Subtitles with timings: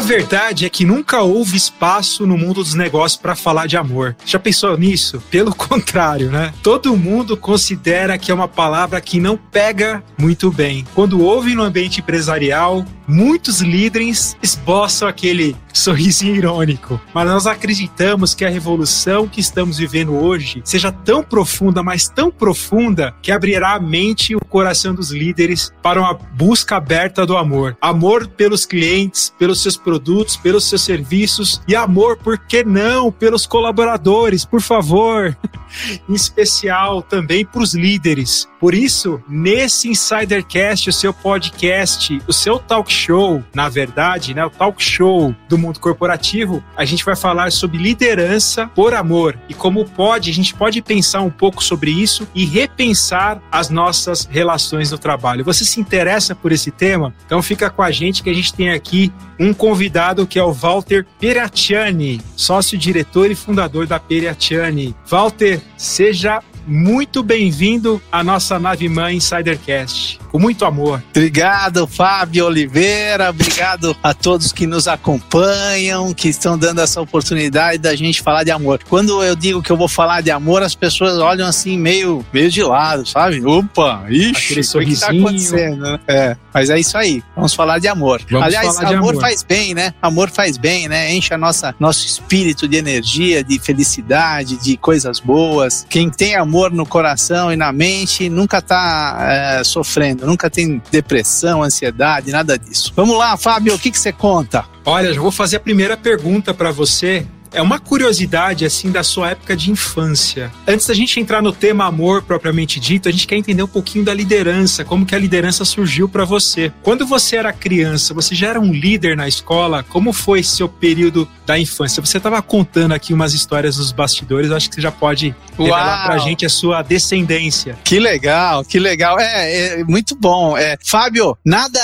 [0.00, 4.16] A verdade é que nunca houve espaço no mundo dos negócios para falar de amor.
[4.24, 5.22] Já pensou nisso?
[5.30, 6.54] Pelo contrário, né?
[6.62, 10.86] Todo mundo considera que é uma palavra que não pega muito bem.
[10.94, 17.00] Quando ouve no ambiente empresarial, muitos líderes esboçam aquele sorrisinho irônico.
[17.12, 22.30] Mas nós acreditamos que a revolução que estamos vivendo hoje seja tão profunda, mas tão
[22.30, 27.36] profunda, que abrirá a mente e o coração dos líderes para uma busca aberta do
[27.36, 27.76] amor.
[27.80, 33.46] Amor pelos clientes, pelos seus produtos, pelos seus serviços e amor, por que não, pelos
[33.46, 35.36] colaboradores, por favor.
[36.08, 38.48] em especial também para os líderes.
[38.60, 44.50] Por isso, nesse Insidercast, o seu podcast, o seu talk show, na verdade, né, o
[44.50, 49.86] talk show do mundo corporativo, a gente vai falar sobre liderança por amor e como
[49.86, 54.98] pode, a gente pode pensar um pouco sobre isso e repensar as nossas relações no
[54.98, 55.44] trabalho.
[55.44, 57.14] Você se interessa por esse tema?
[57.24, 60.52] Então fica com a gente que a gente tem aqui um convidado que é o
[60.52, 64.94] Walter Peratiani, sócio-diretor e fundador da Peratiani.
[65.06, 71.02] Walter, seja muito bem-vindo à nossa nave mãe Insidercast com muito amor.
[71.10, 73.30] Obrigado, Fábio Oliveira.
[73.30, 78.50] Obrigado a todos que nos acompanham, que estão dando essa oportunidade da gente falar de
[78.50, 78.80] amor.
[78.88, 82.50] Quando eu digo que eu vou falar de amor, as pessoas olham assim meio, meio
[82.50, 83.44] de lado, sabe?
[83.44, 85.82] Opa, ixi, o que tá acontecendo?
[85.82, 86.00] Né?
[86.06, 87.22] É, mas é isso aí.
[87.34, 88.22] Vamos falar de amor.
[88.30, 89.92] Vamos Aliás, amor, amor faz bem, né?
[90.00, 91.12] Amor faz bem, né?
[91.12, 95.84] Enche a nossa nosso espírito de energia, de felicidade, de coisas boas.
[95.88, 101.62] Quem tem amor no coração e na mente nunca tá é, sofrendo nunca tem depressão,
[101.62, 102.92] ansiedade, nada disso.
[102.94, 104.64] Vamos lá, Fábio, o que, que você conta?
[104.84, 109.30] Olha, já vou fazer a primeira pergunta para você é uma curiosidade assim da sua
[109.30, 110.52] época de infância.
[110.66, 114.04] Antes da gente entrar no tema amor propriamente dito, a gente quer entender um pouquinho
[114.04, 116.72] da liderança, como que a liderança surgiu para você.
[116.82, 119.82] Quando você era criança, você já era um líder na escola?
[119.82, 122.04] Como foi seu período da infância?
[122.04, 126.14] Você estava contando aqui umas histórias dos bastidores, acho que você já pode revelar para
[126.14, 127.78] a gente a sua descendência.
[127.84, 129.18] Que legal, que legal.
[129.18, 130.56] É, é muito bom.
[130.56, 131.80] É, Fábio, nada,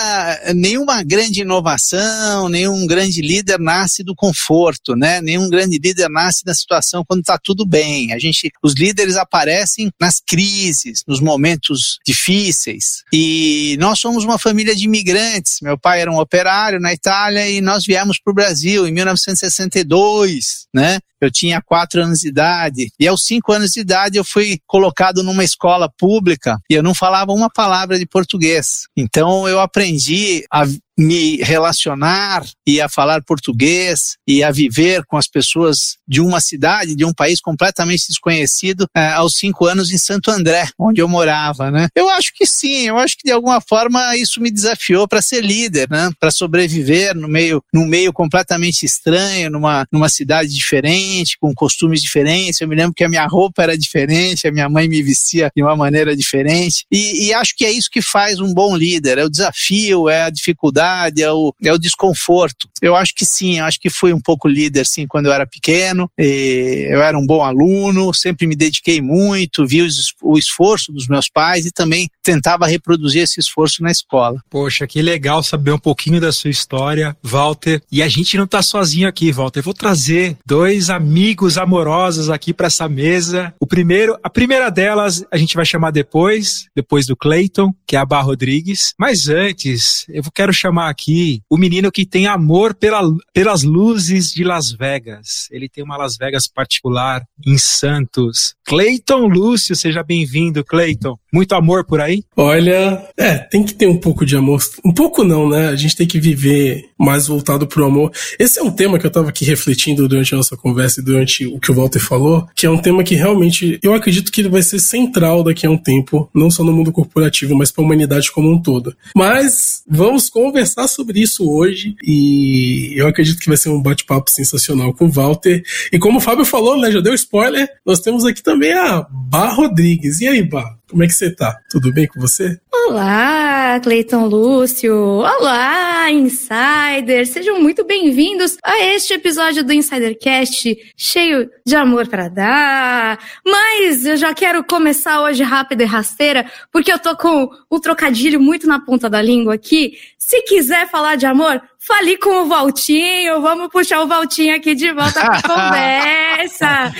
[0.54, 5.20] nenhuma grande inovação, nenhum grande líder nasce do conforto, né?
[5.20, 8.12] Nenhum grande líder nasce na situação quando está tudo bem.
[8.12, 13.02] A gente, os líderes aparecem nas crises, nos momentos difíceis.
[13.12, 15.58] E nós somos uma família de imigrantes.
[15.62, 20.66] Meu pai era um operário na Itália e nós viemos para o Brasil em 1962,
[20.74, 20.98] né?
[21.18, 25.22] Eu tinha quatro anos de idade e aos cinco anos de idade eu fui colocado
[25.22, 28.82] numa escola pública e eu não falava uma palavra de português.
[28.94, 30.66] Então eu aprendi a
[30.98, 36.94] me relacionar e a falar português e a viver com as pessoas de uma cidade,
[36.94, 41.70] de um país completamente desconhecido, é, aos cinco anos em Santo André, onde eu morava,
[41.70, 41.88] né?
[41.94, 45.44] Eu acho que sim, eu acho que de alguma forma isso me desafiou para ser
[45.44, 46.10] líder, né?
[46.18, 52.60] Para sobreviver no meio, num meio completamente estranho, numa, numa cidade diferente, com costumes diferentes.
[52.60, 55.62] Eu me lembro que a minha roupa era diferente, a minha mãe me vestia de
[55.62, 56.84] uma maneira diferente.
[56.90, 60.22] E, e acho que é isso que faz um bom líder, é o desafio, é
[60.22, 60.85] a dificuldade
[61.16, 62.68] é o, é o desconforto.
[62.80, 65.46] Eu acho que sim, eu acho que fui um pouco líder, sim, quando eu era
[65.46, 66.10] pequeno.
[66.16, 69.82] eu era um bom aluno, sempre me dediquei muito, vi
[70.22, 74.42] o esforço dos meus pais e também tentava reproduzir esse esforço na escola.
[74.50, 77.80] Poxa, que legal saber um pouquinho da sua história, Walter.
[77.90, 79.60] E a gente não está sozinho aqui, Walter.
[79.60, 83.54] Eu vou trazer dois amigos amorosos aqui para essa mesa.
[83.60, 87.98] O primeiro, a primeira delas a gente vai chamar depois, depois do Clayton, que é
[88.00, 88.92] a Bar Rodrigues.
[88.98, 94.42] Mas antes, eu quero chamar aqui o menino que tem amor pela, pelas luzes de
[94.42, 95.46] Las Vegas.
[95.52, 98.56] Ele tem uma Las Vegas particular em Santos.
[98.64, 101.16] Cleiton Lúcio, seja bem-vindo, Cleiton.
[101.32, 102.15] Muito amor por aí?
[102.36, 104.62] Olha, é, tem que ter um pouco de amor.
[104.84, 105.68] Um pouco não, né?
[105.68, 108.10] A gente tem que viver mais voltado pro amor.
[108.38, 111.46] Esse é um tema que eu tava aqui refletindo durante a nossa conversa e durante
[111.46, 114.48] o que o Walter falou, que é um tema que realmente eu acredito que ele
[114.48, 117.86] vai ser central daqui a um tempo, não só no mundo corporativo, mas para a
[117.86, 118.96] humanidade como um todo.
[119.14, 124.92] Mas vamos conversar sobre isso hoje e eu acredito que vai ser um bate-papo sensacional
[124.92, 125.62] com o Walter.
[125.92, 129.54] E como o Fábio falou, né, já deu spoiler, nós temos aqui também a Bar
[129.54, 130.20] Rodrigues.
[130.20, 130.75] E aí, Bar?
[130.88, 131.58] Como é que você tá?
[131.68, 132.60] Tudo bem com você?
[132.86, 134.94] Olá, Cleiton Lúcio.
[134.94, 137.30] Olá, Insiders.
[137.30, 143.18] Sejam muito bem-vindos a este episódio do Insidercast cheio de amor para dar.
[143.44, 148.38] Mas eu já quero começar hoje rápido e rasteira, porque eu tô com um trocadilho
[148.38, 149.98] muito na ponta da língua aqui.
[150.16, 154.90] Se quiser falar de amor, Fali com o Valtinho, vamos puxar o Valtinho aqui de
[154.90, 156.92] volta pra conversa.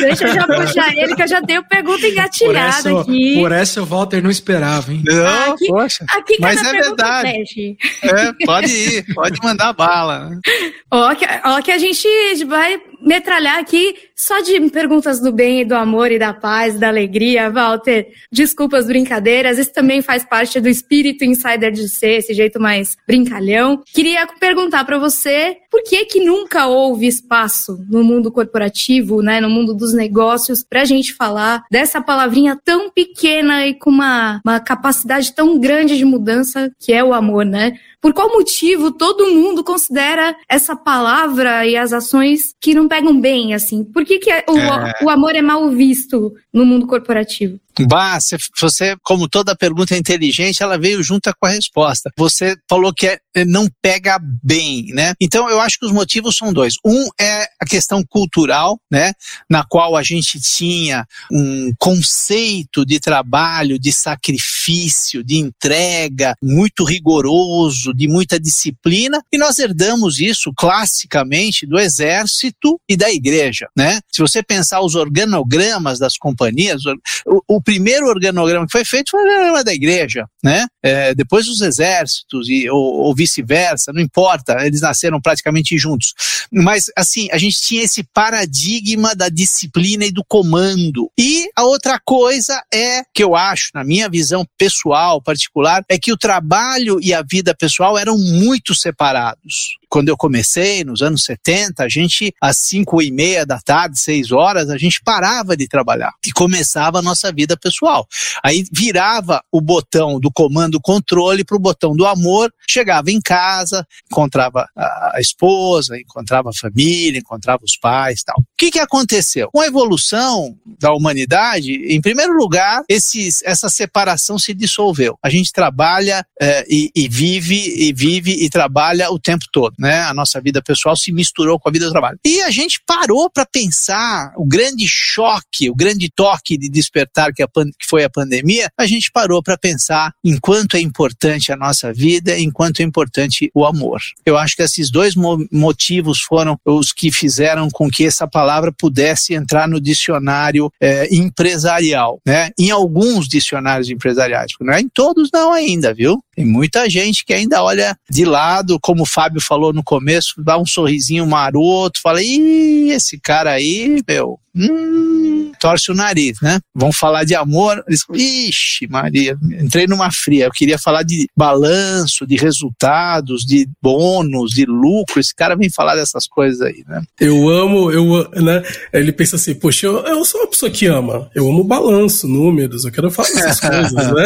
[0.00, 3.34] Deixa eu já puxar ele, que eu já tenho pergunta engatilhada essa, aqui.
[3.36, 4.92] Por essa o Walter não esperava.
[4.92, 5.02] hein?
[5.04, 6.04] Não, Aqui- poxa.
[6.10, 7.76] Aqui Mas é verdade.
[8.02, 10.30] É, pode ir, pode mandar bala.
[10.90, 12.06] Ó, que, ó, que a gente
[12.44, 16.88] vai metralhar aqui só de perguntas do bem e do amor e da paz, da
[16.88, 18.08] alegria, Walter.
[18.30, 19.58] Desculpas, brincadeiras.
[19.58, 23.82] Isso também faz parte do espírito insider de ser, esse jeito mais brincalhão.
[23.92, 29.50] Queria perguntar pra você por que que nunca houve espaço no mundo corporativo, né, no
[29.50, 35.34] mundo dos negócios, pra gente falar dessa palavrinha tão pequena e com uma, uma capacidade
[35.34, 37.78] tão grande de mudança que é o amor, né?
[38.02, 43.54] Por qual motivo todo mundo considera essa palavra e as ações que não pegam bem,
[43.54, 43.84] assim?
[43.84, 44.92] Por que, que é- o, É.
[45.04, 47.60] o amor é mal visto no mundo corporativo?
[47.88, 48.18] Bah,
[48.60, 52.10] você, como toda pergunta inteligente, ela veio junta com a resposta.
[52.16, 55.14] Você falou que é- é, não pega bem, né?
[55.20, 56.74] Então, eu acho que os motivos são dois.
[56.84, 59.12] Um é a questão cultural, né?
[59.48, 67.94] Na qual a gente tinha um conceito de trabalho, de sacrifício, de entrega muito rigoroso,
[67.94, 74.00] de muita disciplina, e nós herdamos isso classicamente do exército e da igreja, né?
[74.12, 76.82] Se você pensar os organogramas das companhias,
[77.26, 80.66] o, o primeiro organograma que foi feito foi o organograma da igreja, né?
[80.82, 86.14] É, depois os exércitos e ou, ou vice-versa, não importa, eles nasceram praticamente juntos.
[86.50, 91.10] Mas assim, a gente tinha esse paradigma da disciplina e do comando.
[91.18, 96.12] E a outra coisa é que eu acho, na minha visão pessoal particular, é que
[96.12, 99.78] o trabalho e a vida pessoal eram muito separados.
[99.92, 104.32] Quando eu comecei, nos anos 70, a gente, às cinco e meia da tarde, seis
[104.32, 108.06] horas, a gente parava de trabalhar e começava a nossa vida pessoal.
[108.42, 113.86] Aí virava o botão do comando controle para o botão do amor, chegava em casa,
[114.10, 118.36] encontrava a a esposa, encontrava a família, encontrava os pais tal.
[118.38, 119.50] O que, que aconteceu?
[119.52, 125.18] Com a evolução da humanidade, em primeiro lugar, esses, essa separação se dissolveu.
[125.22, 130.02] A gente trabalha eh, e, e vive, e vive e trabalha o tempo todo, né?
[130.02, 132.18] A nossa vida pessoal se misturou com a vida do trabalho.
[132.24, 137.44] E a gente parou para pensar o grande choque, o grande toque de despertar que,
[137.44, 141.92] que foi a pandemia, a gente parou para pensar em quanto é importante a nossa
[141.92, 144.00] vida, em quanto é importante o amor.
[144.24, 148.72] Eu acho que esses dois mo- motivos foram os que fizeram com que essa palavra
[148.72, 152.50] pudesse entrar no dicionário eh, empresarial, né?
[152.56, 156.22] Em alguns dicionários empresariais, não é em todos não ainda, viu?
[156.36, 160.58] Tem muita gente que ainda olha de lado, como o Fábio falou no começo, dá
[160.58, 166.60] um sorrisinho maroto, fala, ih, esse cara aí, meu, hum, torce o nariz, né?
[166.74, 170.46] Vão falar de amor, eles, ixi, Maria, entrei numa fria.
[170.46, 175.20] Eu queria falar de balanço, de resultados, de bônus, de lucro.
[175.20, 177.02] Esse cara vem falar dessas coisas aí, né?
[177.20, 178.62] Eu amo, eu, né?
[178.92, 181.30] Ele pensa assim, poxa, eu, eu sou uma pessoa que ama.
[181.34, 184.24] Eu amo balanço, números, eu quero falar dessas coisas, né?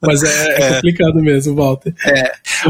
[0.00, 1.94] Mas é, é complicado mesmo, Walter.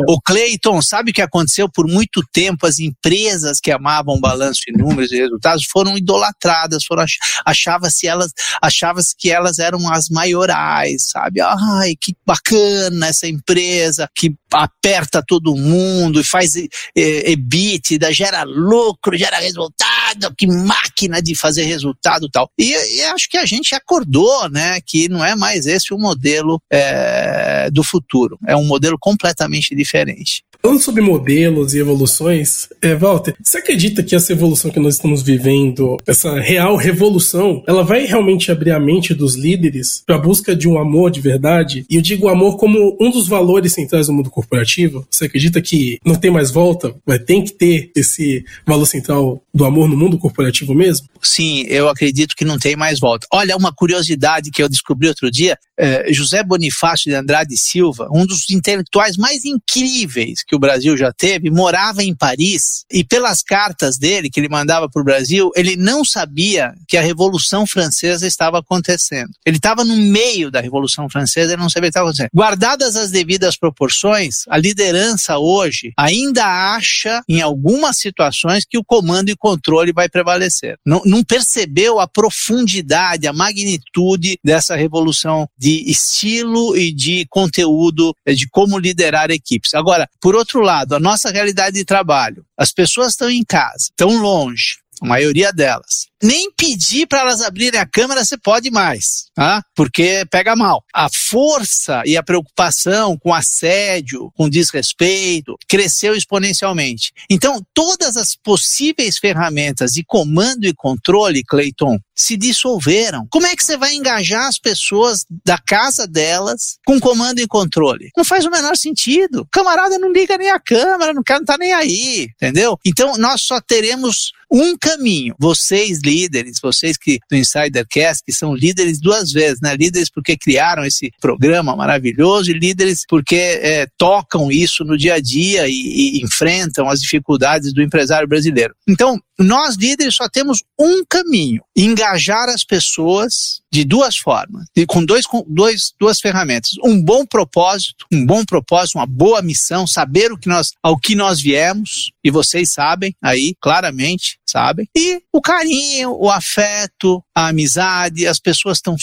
[0.09, 1.69] O Cleiton, sabe o que aconteceu?
[1.69, 7.03] Por muito tempo, as empresas que amavam balanço e números e resultados foram idolatradas, foram
[7.03, 8.33] ach- achava-se elas,
[8.63, 11.41] achava-se que elas eram as maiorais, sabe?
[11.41, 19.17] Ai, que bacana essa empresa que aperta todo mundo e faz eh, EBITDA, gera lucro,
[19.17, 19.96] gera resultado,
[20.37, 22.51] que máquina de fazer resultado tal.
[22.59, 26.61] E, e acho que a gente acordou, né, que não é mais esse o modelo
[26.71, 28.39] eh, do futuro.
[28.47, 30.43] É um modelo completamente diferente.
[30.67, 35.23] Falando sobre modelos e evoluções, é, Walter, você acredita que essa evolução que nós estamos
[35.23, 40.57] vivendo, essa real revolução, ela vai realmente abrir a mente dos líderes para a busca
[40.57, 41.87] de um amor de verdade?
[41.89, 45.07] E eu digo amor como um dos valores centrais do mundo corporativo.
[45.09, 46.95] Você acredita que não tem mais volta?
[47.07, 51.09] Vai ter que ter esse valor central do amor no mundo corporativo mesmo?
[51.23, 53.27] Sim, eu acredito que não tem mais volta.
[53.33, 58.27] Olha, uma curiosidade que eu descobri outro dia: eh, José Bonifácio de Andrade Silva, um
[58.27, 63.99] dos intelectuais mais incríveis que o Brasil já teve, morava em Paris e, pelas cartas
[63.99, 68.59] dele que ele mandava para o Brasil, ele não sabia que a Revolução Francesa estava
[68.59, 69.31] acontecendo.
[69.45, 72.31] Ele estava no meio da Revolução Francesa e não sabia o que estava acontecendo.
[72.35, 79.31] Guardadas as devidas proporções, a liderança hoje ainda acha, em algumas situações, que o comando
[79.31, 80.79] e controle vai prevalecer.
[80.85, 88.35] Não, não percebeu a profundidade, a magnitude dessa revolução de estilo e de conteúdo, eh,
[88.35, 89.75] de como liderar equipes.
[89.75, 94.17] Agora, por outro lado, a nossa realidade de trabalho, as pessoas estão em casa, estão
[94.21, 96.07] longe, a maioria delas.
[96.23, 99.63] Nem pedir para elas abrirem a câmera você pode mais, tá?
[99.75, 100.83] Porque pega mal.
[100.95, 107.13] A força e a preocupação com assédio, com desrespeito, cresceu exponencialmente.
[107.29, 113.27] Então, todas as possíveis ferramentas de comando e controle, Clayton, se dissolveram.
[113.31, 118.11] Como é que você vai engajar as pessoas da casa delas com comando e controle?
[118.17, 119.43] Não faz o menor sentido.
[119.43, 122.79] O camarada não liga nem a câmera, não quer, não tá nem aí, entendeu?
[122.85, 125.35] Então nós só teremos um caminho.
[125.39, 129.75] Vocês líderes, vocês que do Insidercast, que são líderes duas vezes, né?
[129.77, 135.21] Líderes porque criaram esse programa maravilhoso e líderes porque é, tocam isso no dia a
[135.21, 138.75] dia e, e enfrentam as dificuldades do empresário brasileiro.
[138.89, 145.05] Então, nós líderes só temos um caminho: engajar as pessoas de duas formas, e com,
[145.05, 146.71] dois, com dois, duas ferramentas.
[146.83, 151.15] Um bom propósito, um bom propósito, uma boa missão, saber o que nós, ao que
[151.15, 154.89] nós viemos, e vocês sabem aí claramente, sabem?
[154.97, 158.97] E o carinho, o afeto, a amizade, as pessoas estão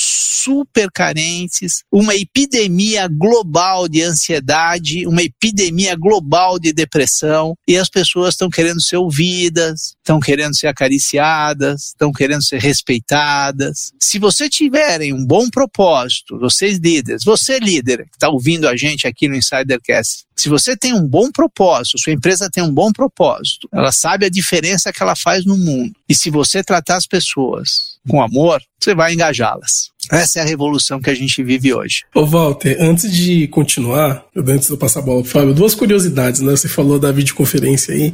[0.44, 8.34] super carentes, uma epidemia global de ansiedade, uma epidemia global de depressão, e as pessoas
[8.34, 13.92] estão querendo ser ouvidas, estão querendo ser acariciadas, estão querendo ser respeitadas.
[14.00, 19.08] Se você tiverem um bom propósito, vocês líderes, você líder que está ouvindo a gente
[19.08, 23.70] aqui no Insidercast, se você tem um bom propósito, sua empresa tem um bom propósito,
[23.72, 25.94] ela sabe a diferença que ela faz no mundo.
[26.10, 29.93] E se você tratar as pessoas com amor, você vai engajá-las.
[30.12, 32.04] Essa é a revolução que a gente vive hoje.
[32.14, 36.42] Ô Walter, antes de continuar, antes de eu passar a bola pro Fábio, duas curiosidades,
[36.42, 36.52] né?
[36.52, 38.14] Você falou da videoconferência aí.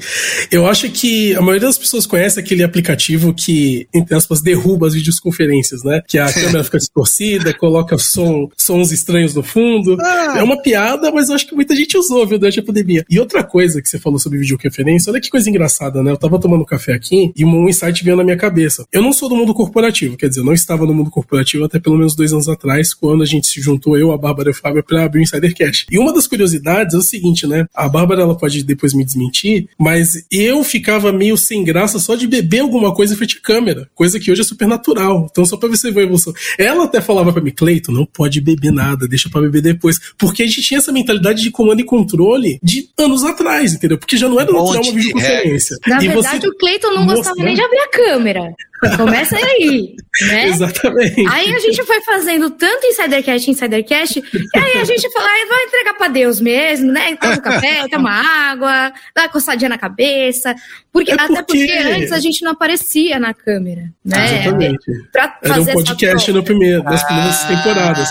[0.51, 4.93] Eu acho que a maioria das pessoas conhece aquele aplicativo que, entre aspas, derruba as
[4.93, 6.01] videoconferências, né?
[6.07, 9.97] Que a câmera fica distorcida, coloca som, sons estranhos no fundo.
[10.01, 10.35] Ah.
[10.37, 13.05] É uma piada, mas eu acho que muita gente usou, viu, durante a pandemia.
[13.09, 16.11] E outra coisa que você falou sobre videoconferência, olha que coisa engraçada, né?
[16.11, 18.85] Eu tava tomando café aqui e um insight veio na minha cabeça.
[18.91, 21.78] Eu não sou do mundo corporativo, quer dizer, eu não estava no mundo corporativo até
[21.81, 24.55] pelo menos dois anos atrás, quando a gente se juntou, eu, a Bárbara e o
[24.55, 25.85] Fábio, para abrir o Insider Cash.
[25.89, 27.65] E uma das curiosidades é o seguinte, né?
[27.73, 32.27] A Bárbara, ela pode depois me desmentir, mas eu ficava meio sem graça só de
[32.27, 35.27] beber alguma coisa em frente à câmera, coisa que hoje é super natural.
[35.29, 36.33] Então, só pra você ver a evolução.
[36.57, 39.99] Ela até falava para mim, Cleiton, não pode beber nada, deixa para beber depois.
[40.17, 43.97] Porque a gente tinha essa mentalidade de comando e controle de anos atrás, entendeu?
[43.97, 45.77] Porque já não era natural uma videoconferência.
[45.87, 46.47] Na e verdade, você...
[46.47, 48.53] o Cleiton não gostava nem de abrir a câmera.
[48.97, 49.95] Começa aí,
[50.27, 50.47] né?
[50.47, 51.27] Exatamente.
[51.27, 55.63] Aí a gente foi fazendo tanto Insidercast, Insidercast, e aí a gente falou, ah, vai
[55.65, 57.15] entregar para Deus mesmo, né?
[57.17, 60.55] Toma um café, toma água, dá uma coçadinha na cabeça.
[60.91, 61.33] Porque, é porque...
[61.33, 64.41] Até porque antes a gente não aparecia na câmera, né?
[64.41, 64.85] Exatamente.
[65.11, 67.47] Pra Era um podcast no primeiro, nas primeiras ah.
[67.47, 68.09] temporadas.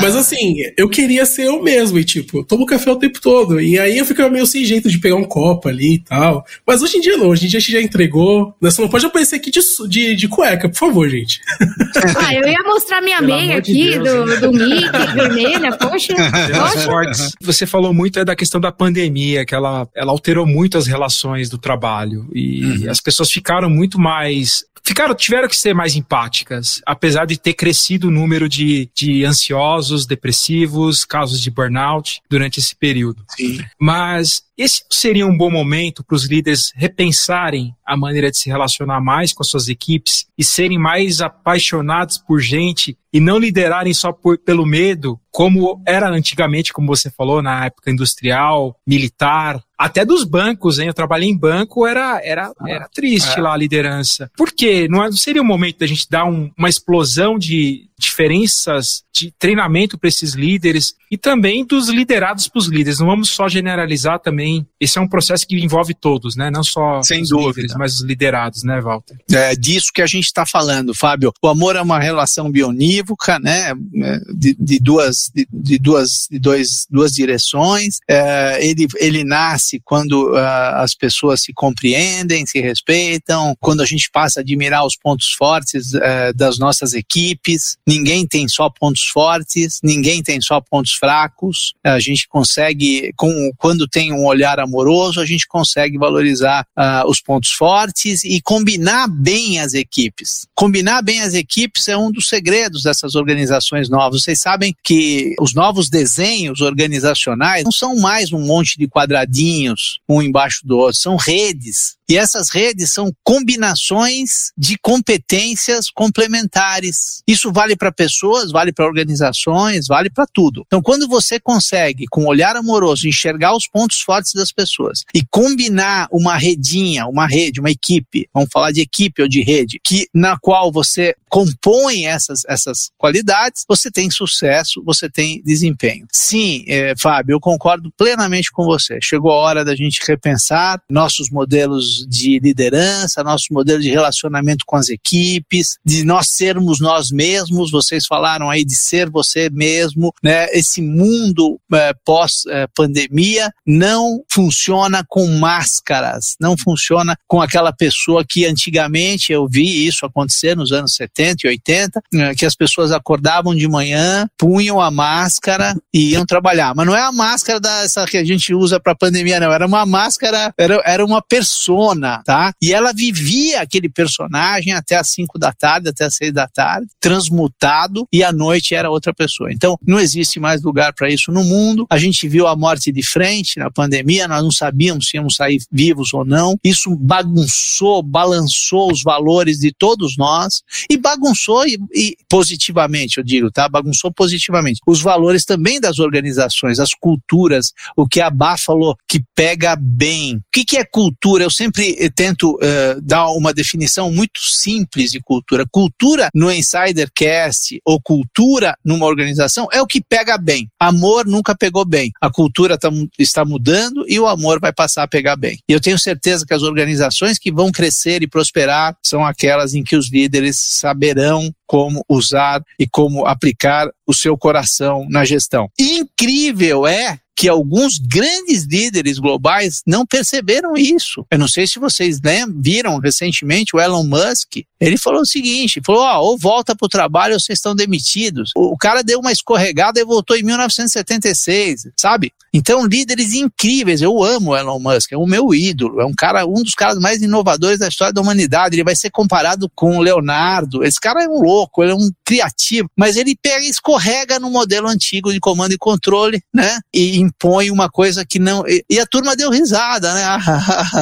[0.00, 3.60] Mas assim, eu queria ser eu mesmo, e tipo, tomo café o tempo todo.
[3.60, 6.44] E aí eu ficava meio sem jeito de pegar um copo ali e tal.
[6.66, 8.54] Mas hoje em dia não, hoje em dia a gente já entregou.
[8.60, 11.40] Você não pode aparecer aqui de, de de, de cueca, por favor, gente.
[12.16, 16.14] Ah, eu ia mostrar minha Pelo meia aqui de Deus, do, do Mickey, vermelha, poxa.
[16.86, 17.30] poxa.
[17.40, 21.48] Você falou muito é da questão da pandemia, que ela, ela alterou muito as relações
[21.48, 22.28] do trabalho.
[22.32, 22.90] E uhum.
[22.90, 28.08] as pessoas ficaram muito mais ficaram, tiveram que ser mais empáticas, apesar de ter crescido
[28.08, 33.22] o número de, de ansiosos, depressivos, casos de burnout durante esse período.
[33.36, 33.60] Sim.
[33.78, 39.00] Mas esse seria um bom momento para os líderes repensarem a maneira de se relacionar
[39.00, 44.12] mais com as suas equipes e serem mais apaixonados por gente e não liderarem só
[44.12, 50.24] por, pelo medo, como era antigamente, como você falou, na época industrial, militar, até dos
[50.24, 50.88] bancos, hein?
[50.88, 53.40] Eu trabalhei em banco, era, era, ah, era triste é.
[53.40, 54.28] lá a liderança.
[54.36, 54.88] Por quê?
[54.90, 59.32] Não, é, não seria o momento da gente dar um, uma explosão de diferenças de
[59.36, 63.00] treinamento para esses líderes e também dos liderados para os líderes.
[63.00, 64.64] Não vamos só generalizar também.
[64.78, 66.50] Esse é um processo que envolve todos, né?
[66.50, 67.48] Não só Sem os dúvida.
[67.48, 69.16] líderes, mas os liderados, né, Walter?
[69.32, 71.32] É disso que a gente está falando, Fábio.
[71.42, 73.70] O amor é uma relação bionívoca, né?
[73.70, 77.98] É, de, de duas, de, de, duas, de dois, duas direções.
[78.08, 80.36] É, ele, ele nasce quando uh,
[80.76, 85.92] as pessoas se compreendem, se respeitam, quando a gente passa a admirar os pontos fortes
[85.94, 87.76] uh, das nossas equipes.
[87.86, 91.74] Ninguém tem só pontos fortes, ninguém tem só pontos fracos.
[91.84, 97.20] A gente consegue, com, quando tem um olhar amoroso, a gente consegue valorizar uh, os
[97.20, 100.46] pontos fortes e combinar bem as equipes.
[100.54, 104.22] Combinar bem as equipes é um dos segredos dessas organizações novas.
[104.22, 105.07] Vocês sabem que
[105.40, 111.00] os novos desenhos organizacionais não são mais um monte de quadradinhos um embaixo do outro,
[111.00, 117.22] são redes E essas redes são combinações de competências complementares.
[117.26, 120.64] Isso vale para pessoas, vale para organizações, vale para tudo.
[120.66, 125.22] Então, quando você consegue, com um olhar amoroso, enxergar os pontos fortes das pessoas e
[125.30, 130.08] combinar uma redinha, uma rede, uma equipe, vamos falar de equipe ou de rede, que
[130.14, 136.06] na qual você compõe essas, essas qualidades, você tem sucesso, você tem desempenho.
[136.10, 138.98] Sim, é, Fábio, eu concordo plenamente com você.
[139.02, 144.76] Chegou a hora da gente repensar nossos modelos de liderança, nossos modelos de relacionamento com
[144.76, 147.70] as equipes, de nós sermos nós mesmos.
[147.70, 150.46] Vocês falaram aí de ser você mesmo, né?
[150.52, 158.46] Esse mundo é, pós-pandemia é, não funciona com máscaras, não funciona com aquela pessoa que
[158.46, 163.54] antigamente eu vi isso acontecer nos anos 70 e 80, né, que as pessoas acordavam
[163.54, 166.74] de manhã, punham a máscara e iam trabalhar.
[166.74, 169.52] Mas não é a máscara dessa que a gente usa para pandemia, não.
[169.52, 171.87] Era uma máscara, era, era uma persona,
[172.24, 172.52] tá?
[172.62, 176.88] E ela vivia aquele personagem até as 5 da tarde, até as 6 da tarde,
[177.00, 179.52] transmutado, e à noite era outra pessoa.
[179.52, 181.86] Então, não existe mais lugar para isso no mundo.
[181.90, 185.58] A gente viu a morte de frente na pandemia, nós não sabíamos se íamos sair
[185.70, 186.56] vivos ou não.
[186.62, 193.50] Isso bagunçou, balançou os valores de todos nós e bagunçou e, e positivamente, eu digo,
[193.50, 193.68] tá?
[193.68, 194.80] Bagunçou positivamente.
[194.86, 200.36] Os valores também das organizações, as culturas, o que a Bá falou, que pega bem.
[200.36, 201.44] O que, que é cultura?
[201.44, 205.64] Eu sempre eh, tento uh, dar uma definição muito simples de cultura.
[205.70, 210.68] Cultura no Insidercast ou cultura numa organização é o que pega bem.
[210.78, 212.12] Amor nunca pegou bem.
[212.20, 215.58] A cultura tá, está mudando e o amor vai passar a pegar bem.
[215.68, 219.82] E eu tenho certeza que as organizações que vão crescer e prosperar são aquelas em
[219.82, 225.68] que os líderes saberão como usar e como aplicar o seu coração na gestão.
[225.78, 231.24] Incrível é que alguns grandes líderes globais não perceberam isso.
[231.30, 234.56] Eu não sei se vocês lembram, viram recentemente o Elon Musk.
[234.80, 238.50] Ele falou o seguinte: falou, ó, ou volta para o trabalho ou vocês estão demitidos.
[238.56, 242.32] O cara deu uma escorregada e voltou em 1976, sabe?
[242.58, 244.02] Então, líderes incríveis.
[244.02, 246.00] Eu amo Elon Musk, é o meu ídolo.
[246.00, 248.74] É um cara, um dos caras mais inovadores da história da humanidade.
[248.74, 250.82] Ele vai ser comparado com o Leonardo.
[250.82, 254.50] Esse cara é um louco, ele é um criativo, mas ele pega e escorrega no
[254.50, 256.80] modelo antigo de comando e controle, né?
[256.92, 258.64] E impõe uma coisa que não.
[258.66, 260.24] E a turma deu risada, né?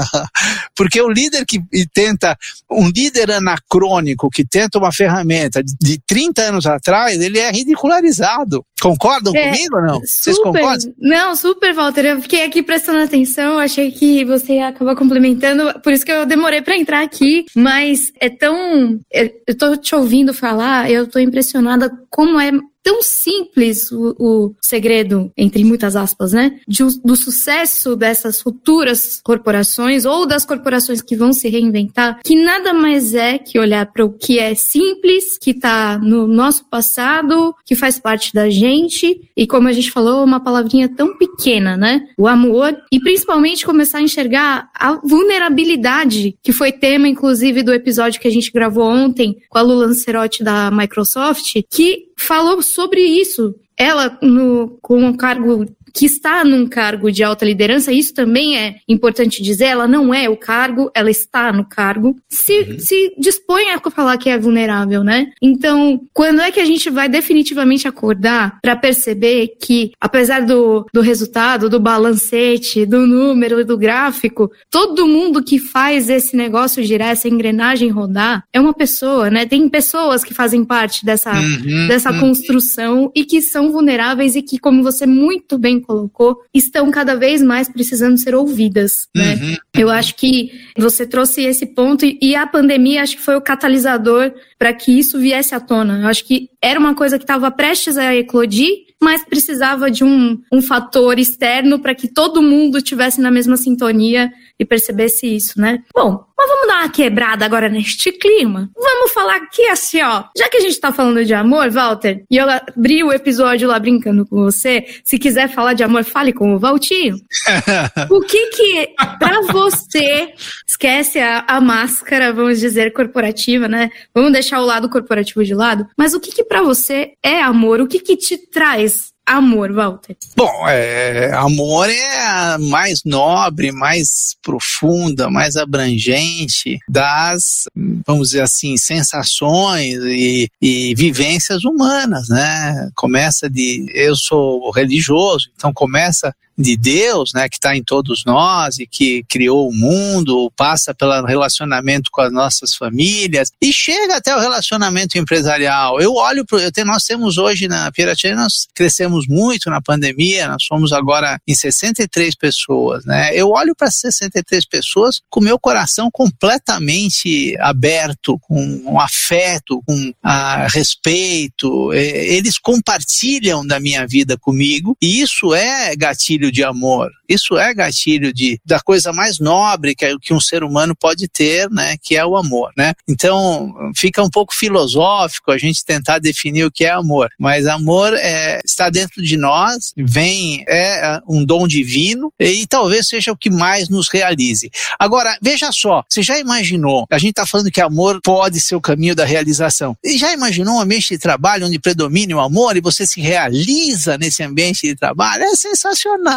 [0.77, 1.59] Porque o líder que
[1.95, 2.37] tenta,
[2.71, 8.63] um líder anacrônico que tenta uma ferramenta de 30 anos atrás, ele é ridicularizado.
[8.91, 9.95] Concordam é, comigo ou não?
[9.95, 10.95] Super, Vocês concordam?
[10.99, 12.05] Não, super, Walter.
[12.07, 16.25] Eu fiquei aqui prestando atenção, achei que você ia acabar complementando, por isso que eu
[16.27, 19.01] demorei para entrar aqui, mas é tão.
[19.13, 22.51] Eu tô te ouvindo falar, eu tô impressionada como é
[22.87, 26.61] tão simples o, o segredo, entre muitas aspas, né?
[26.69, 32.73] De, do sucesso dessas futuras corporações ou das corporações que vão se reinventar, que nada
[32.73, 37.75] mais é que olhar para o que é simples, que está no nosso passado, que
[37.75, 42.07] faz parte da gente, e como a gente falou, uma palavrinha tão pequena, né?
[42.17, 48.21] O amor, e principalmente começar a enxergar a vulnerabilidade, que foi tema, inclusive, do episódio
[48.21, 53.55] que a gente gravou ontem com a Lula Lancerotti da Microsoft, que falou sobre isso.
[53.77, 58.77] Ela, no, com um cargo que está num cargo de alta liderança, isso também é
[58.87, 62.79] importante dizer, ela não é o cargo, ela está no cargo, se, uhum.
[62.79, 65.29] se dispõe a falar que é vulnerável, né?
[65.41, 71.01] Então, quando é que a gente vai definitivamente acordar para perceber que, apesar do, do
[71.01, 77.29] resultado, do balancete, do número, do gráfico, todo mundo que faz esse negócio girar, essa
[77.29, 79.47] engrenagem rodar, é uma pessoa, né?
[79.47, 81.89] Tem pessoas que fazem parte dessa, uhum.
[81.89, 82.21] dessa uhum.
[82.21, 87.43] construção e que são vulneráveis e que, como você muito bem colocou, estão cada vez
[87.43, 89.35] mais precisando ser ouvidas, né?
[89.35, 89.57] Uhum.
[89.75, 93.41] Eu acho que você trouxe esse ponto e, e a pandemia acho que foi o
[93.41, 96.01] catalisador para que isso viesse à tona.
[96.01, 100.41] Eu acho que era uma coisa que estava prestes a eclodir mas precisava de um,
[100.51, 105.83] um fator externo para que todo mundo tivesse na mesma sintonia e percebesse isso, né?
[105.95, 108.71] Bom, mas vamos dar uma quebrada agora neste clima.
[108.77, 110.25] Vamos falar aqui assim, ó.
[110.37, 113.79] Já que a gente tá falando de amor, Walter, e eu abri o episódio lá
[113.79, 117.17] brincando com você, se quiser falar de amor, fale com o Valtinho.
[118.11, 120.33] o que que, pra você,
[120.67, 123.91] esquece a, a máscara, vamos dizer, corporativa, né?
[124.15, 125.87] Vamos deixar o lado corporativo de lado.
[125.97, 127.81] Mas o que que pra você é amor?
[127.81, 130.17] O que que te traz amor, Walter?
[130.37, 137.65] Bom, é, amor é a mais nobre, mais profunda, mais abrangente das,
[138.07, 142.89] vamos dizer assim, sensações e, e vivências humanas, né?
[142.95, 148.79] Começa de, eu sou religioso, então começa de Deus, né, que está em todos nós
[148.79, 154.35] e que criou o mundo, passa pelo relacionamento com as nossas famílias e chega até
[154.35, 156.01] o relacionamento empresarial.
[156.01, 160.93] Eu olho para, nós temos hoje na Piratininga, nós crescemos muito na pandemia, nós somos
[160.93, 163.31] agora em 63 pessoas, né?
[163.35, 170.67] Eu olho para 63 pessoas com meu coração completamente aberto, com um afeto, com ah,
[170.69, 171.93] respeito.
[171.93, 177.11] Eles compartilham da minha vida comigo e isso é gatilho de amor.
[177.29, 181.69] Isso é gatilho de da coisa mais nobre que, que um ser humano pode ter,
[181.71, 181.97] né?
[182.01, 182.95] Que é o amor, né?
[183.09, 188.15] Então fica um pouco filosófico a gente tentar definir o que é amor, mas amor
[188.15, 193.51] é, está dentro de nós, vem é um dom divino e talvez seja o que
[193.51, 194.71] mais nos realize.
[194.99, 197.07] Agora veja só, você já imaginou?
[197.11, 199.97] A gente está falando que amor pode ser o caminho da realização.
[200.05, 204.17] E já imaginou um ambiente de trabalho onde predomina o amor e você se realiza
[204.19, 205.43] nesse ambiente de trabalho?
[205.45, 206.36] É sensacional.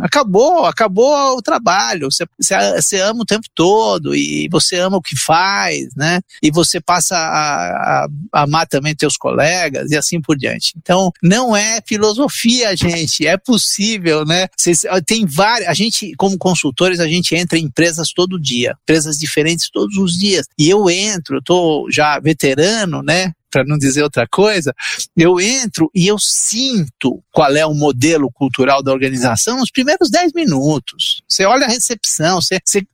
[0.00, 2.10] Acabou, acabou o trabalho.
[2.10, 6.20] Você, você, ama o tempo todo e você ama o que faz, né?
[6.42, 10.74] E você passa a, a, a amar também teus colegas e assim por diante.
[10.76, 13.26] Então, não é filosofia, gente.
[13.26, 14.48] É possível, né?
[15.06, 15.68] tem várias.
[15.68, 20.18] A gente, como consultores, a gente entra em empresas todo dia, empresas diferentes todos os
[20.18, 20.46] dias.
[20.58, 23.32] E eu entro, eu tô já veterano, né?
[23.54, 24.74] para não dizer outra coisa,
[25.16, 30.32] eu entro e eu sinto qual é o modelo cultural da organização nos primeiros 10
[30.32, 31.20] minutos.
[31.28, 32.86] Você olha a recepção, você, você,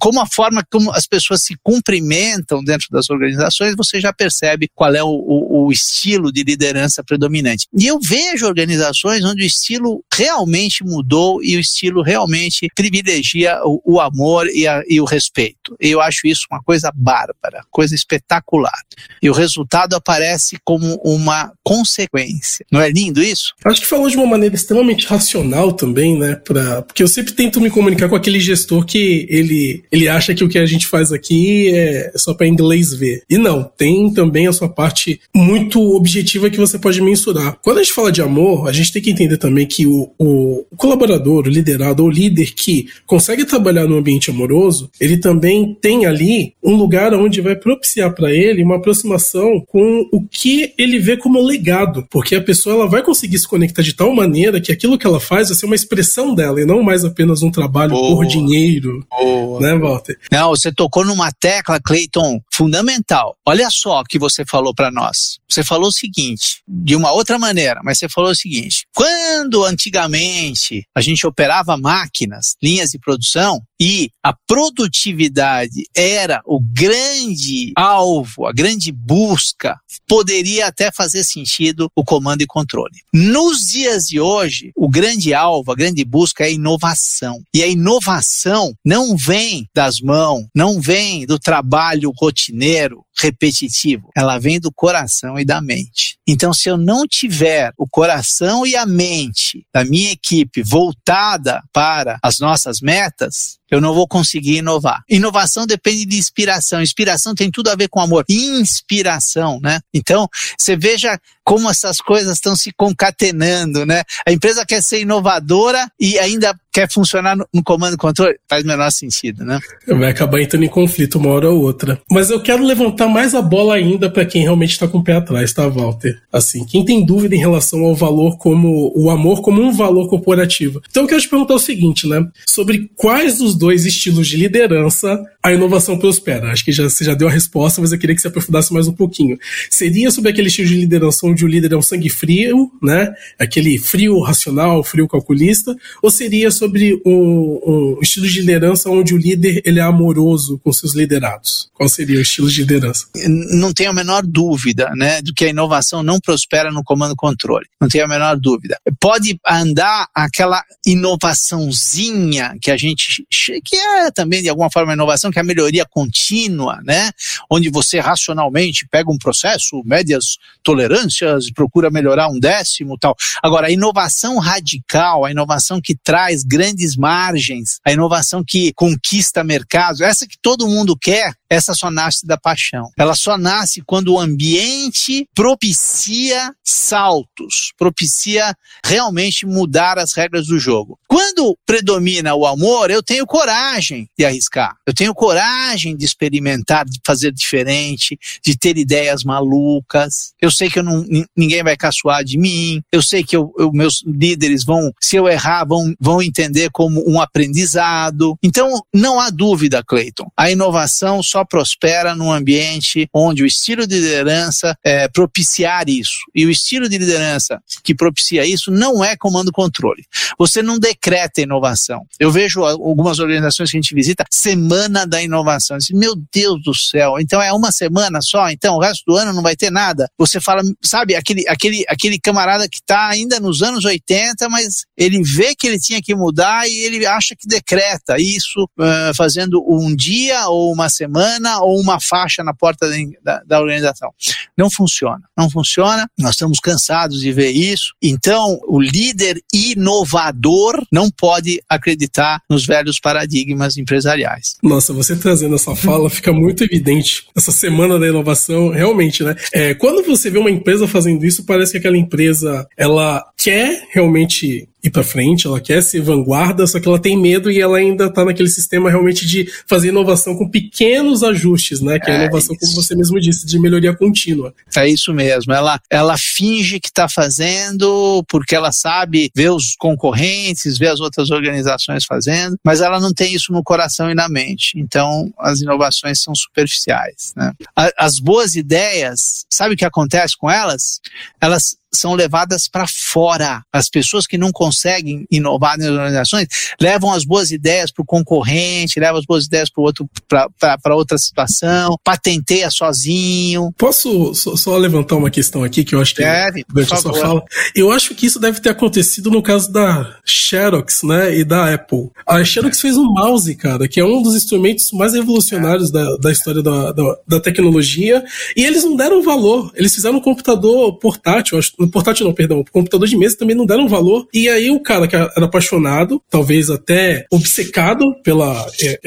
[0.00, 4.94] como a forma como as pessoas se cumprimentam dentro das organizações, você já percebe qual
[4.94, 7.66] é o, o, o estilo de liderança predominante.
[7.78, 13.82] E eu vejo organizações onde o estilo realmente mudou e o estilo realmente privilegia o,
[13.84, 15.76] o amor e, a, e o respeito.
[15.78, 18.72] Eu acho isso uma coisa bárbara, coisa espetacular.
[19.20, 22.64] E o resultado aparece como uma consequência.
[22.72, 23.52] Não é lindo isso?
[23.62, 26.36] Acho que falou de uma maneira extremamente racional também, né?
[26.36, 26.82] Pra...
[26.82, 30.48] Porque eu sempre tento me comunicar com aquele gestor que ele, ele acha que o
[30.48, 33.22] que a gente faz aqui é só para inglês ver.
[33.28, 37.58] E não, tem também a sua parte muito objetiva que você pode mensurar.
[37.60, 40.64] Quando a gente fala de amor, a gente tem que entender também que o, o,
[40.76, 46.54] colaborador, o liderado, o líder que consegue trabalhar no ambiente amoroso, ele também tem ali
[46.62, 51.42] um lugar onde vai propiciar para ele uma aproximação com o que ele vê como
[51.42, 55.06] legado, porque a pessoa ela vai conseguir se conectar de tal maneira que aquilo que
[55.06, 58.16] ela faz vai ser uma expressão dela e não mais apenas um trabalho Boa.
[58.16, 59.60] por dinheiro, Boa.
[59.60, 60.18] né, Walter?
[60.30, 63.36] Não, você tocou numa tecla, Clayton, fundamental.
[63.46, 65.38] Olha só o que você falou para nós.
[65.48, 70.86] Você falou o seguinte, de uma outra maneira, mas você falou o seguinte: quando antigamente
[70.94, 78.52] a gente operava máquinas, linhas de produção, e a produtividade era o grande alvo, a
[78.52, 82.94] grande busca, poderia até fazer sentido o comando e controle.
[83.12, 87.42] Nos dias de hoje, o grande alvo, a grande busca é a inovação.
[87.54, 94.58] E a inovação não vem das mãos, não vem do trabalho rotineiro, repetitivo, ela vem
[94.58, 96.18] do coração e da mente.
[96.26, 102.18] Então, se eu não tiver o coração e a mente da minha equipe voltada para
[102.22, 105.02] as nossas metas, eu não vou conseguir inovar.
[105.08, 106.82] Inovação depende de inspiração.
[106.82, 108.22] Inspiração tem tudo a ver com amor.
[108.28, 109.80] Inspiração, né?
[109.94, 114.02] Então, você veja como essas coisas estão se concatenando, né?
[114.26, 118.36] A empresa quer ser inovadora e ainda quer funcionar no, no comando e controle.
[118.48, 119.60] Faz o menor sentido, né?
[119.86, 122.00] Vai acabar entrando em conflito uma hora ou outra.
[122.10, 125.16] Mas eu quero levantar mais a bola ainda para quem realmente está com o pé
[125.16, 126.18] atrás, tá, Walter?
[126.32, 130.80] Assim, quem tem dúvida em relação ao valor como o amor como um valor corporativo.
[130.88, 132.26] Então eu quero te perguntar o seguinte, né?
[132.46, 136.50] Sobre quais dos dois estilos de liderança a inovação prospera?
[136.50, 138.88] Acho que já, você já deu a resposta, mas eu queria que você aprofundasse mais
[138.88, 139.38] um pouquinho.
[139.68, 143.12] Seria sobre aquele estilo de liderança onde o líder é um sangue frio, né?
[143.38, 147.60] Aquele frio racional, frio calculista, ou seria sobre um,
[147.96, 151.70] um estilo de liderança onde o líder ele é amoroso com seus liderados?
[151.74, 153.06] Qual seria o estilo de liderança?
[153.26, 157.66] Não tenho a menor dúvida, né, do que a inovação não prospera no comando controle.
[157.80, 158.78] Não tenho a menor dúvida.
[159.00, 163.24] Pode andar aquela inovaçãozinha que a gente
[163.64, 167.10] que é também de alguma forma inovação, que é a melhoria contínua, né,
[167.50, 173.16] onde você racionalmente pega um processo, médias tolerâncias, procura melhorar um décimo, tal.
[173.42, 180.02] Agora, a inovação radical, a inovação que traz grandes margens, a inovação que conquista mercados,
[180.02, 182.90] essa que todo mundo quer, essa só nasce da paixão.
[182.96, 190.98] Ela só nasce quando o ambiente propicia saltos, propicia realmente mudar as regras do jogo.
[191.06, 194.74] Quando predomina o amor, eu tenho coragem de arriscar.
[194.86, 200.32] Eu tenho coragem de experimentar, de fazer diferente, de ter ideias malucas.
[200.40, 201.04] Eu sei que eu não,
[201.36, 202.80] ninguém vai caçoar de mim.
[202.90, 207.06] Eu sei que eu, eu, meus líderes vão, se eu errar, vão, vão entender como
[207.06, 208.38] um aprendizado.
[208.42, 210.30] Então, não há dúvida, Cleiton.
[210.34, 216.18] A inovação só prospera num ambiente onde o estilo de liderança é propiciar isso.
[216.34, 220.04] E o estilo de liderança que propicia isso não é comando-controle.
[220.38, 222.06] Você não decreta inovação.
[222.18, 225.78] Eu vejo algumas organizações que a gente visita, semana da inovação.
[225.78, 229.32] Diz, Meu Deus do céu, então é uma semana só, então o resto do ano
[229.32, 230.08] não vai ter nada.
[230.18, 235.22] Você fala, sabe, aquele, aquele, aquele camarada que está ainda nos anos 80, mas ele
[235.22, 239.94] vê que ele tinha que mudar e ele acha que decreta isso uh, fazendo um
[239.94, 242.88] dia ou uma semana ou uma faixa na porta
[243.22, 244.10] da, da organização.
[244.56, 246.08] Não funciona, não funciona.
[246.18, 247.94] Nós estamos cansados de ver isso.
[248.02, 254.56] Então, o líder inovador não pode acreditar nos velhos paradigmas empresariais.
[254.62, 257.26] Nossa, você trazendo essa fala fica muito evidente.
[257.36, 259.34] Essa semana da inovação, realmente, né?
[259.52, 264.68] É, quando você vê uma empresa fazendo isso, parece que aquela empresa ela quer realmente
[264.82, 268.12] ir para frente, ela quer ser vanguarda, só que ela tem medo e ela ainda
[268.12, 271.98] tá naquele sistema realmente de fazer inovação com pequenos ajustes, né?
[272.00, 272.66] Que é, a inovação, isso.
[272.66, 274.52] como você mesmo disse, de melhoria contínua.
[274.76, 275.52] É isso mesmo.
[275.52, 281.30] Ela, ela finge que está fazendo porque ela sabe ver os concorrentes, ver as outras
[281.30, 284.72] organizações fazendo, mas ela não tem isso no coração e na mente.
[284.76, 287.32] Então, as inovações são superficiais.
[287.36, 287.52] Né?
[287.96, 291.00] As boas ideias, sabe o que acontece com elas?
[291.40, 293.62] Elas são levadas para fora.
[293.72, 296.48] As pessoas que não conseguem inovar nas organizações
[296.80, 302.70] levam as boas ideias para o concorrente, levam as boas ideias para outra situação, patenteia
[302.70, 303.72] sozinho.
[303.76, 307.14] Posso só, só, levantar uma questão aqui que eu acho que deve, durante a sua
[307.14, 307.42] fala?
[307.74, 312.10] Eu acho que isso deve ter acontecido no caso da Xerox, né, e da Apple.
[312.26, 316.32] A Xerox fez um mouse, cara, que é um dos instrumentos mais revolucionários da, da
[316.32, 318.24] história da, da, da tecnologia,
[318.56, 319.70] e eles não deram valor.
[319.74, 323.56] Eles fizeram um computador portátil, acho no portátil não, perdão, o computador de mesa também
[323.56, 324.26] não deram valor.
[324.32, 329.00] E aí o cara que era apaixonado, talvez até obcecado pela é,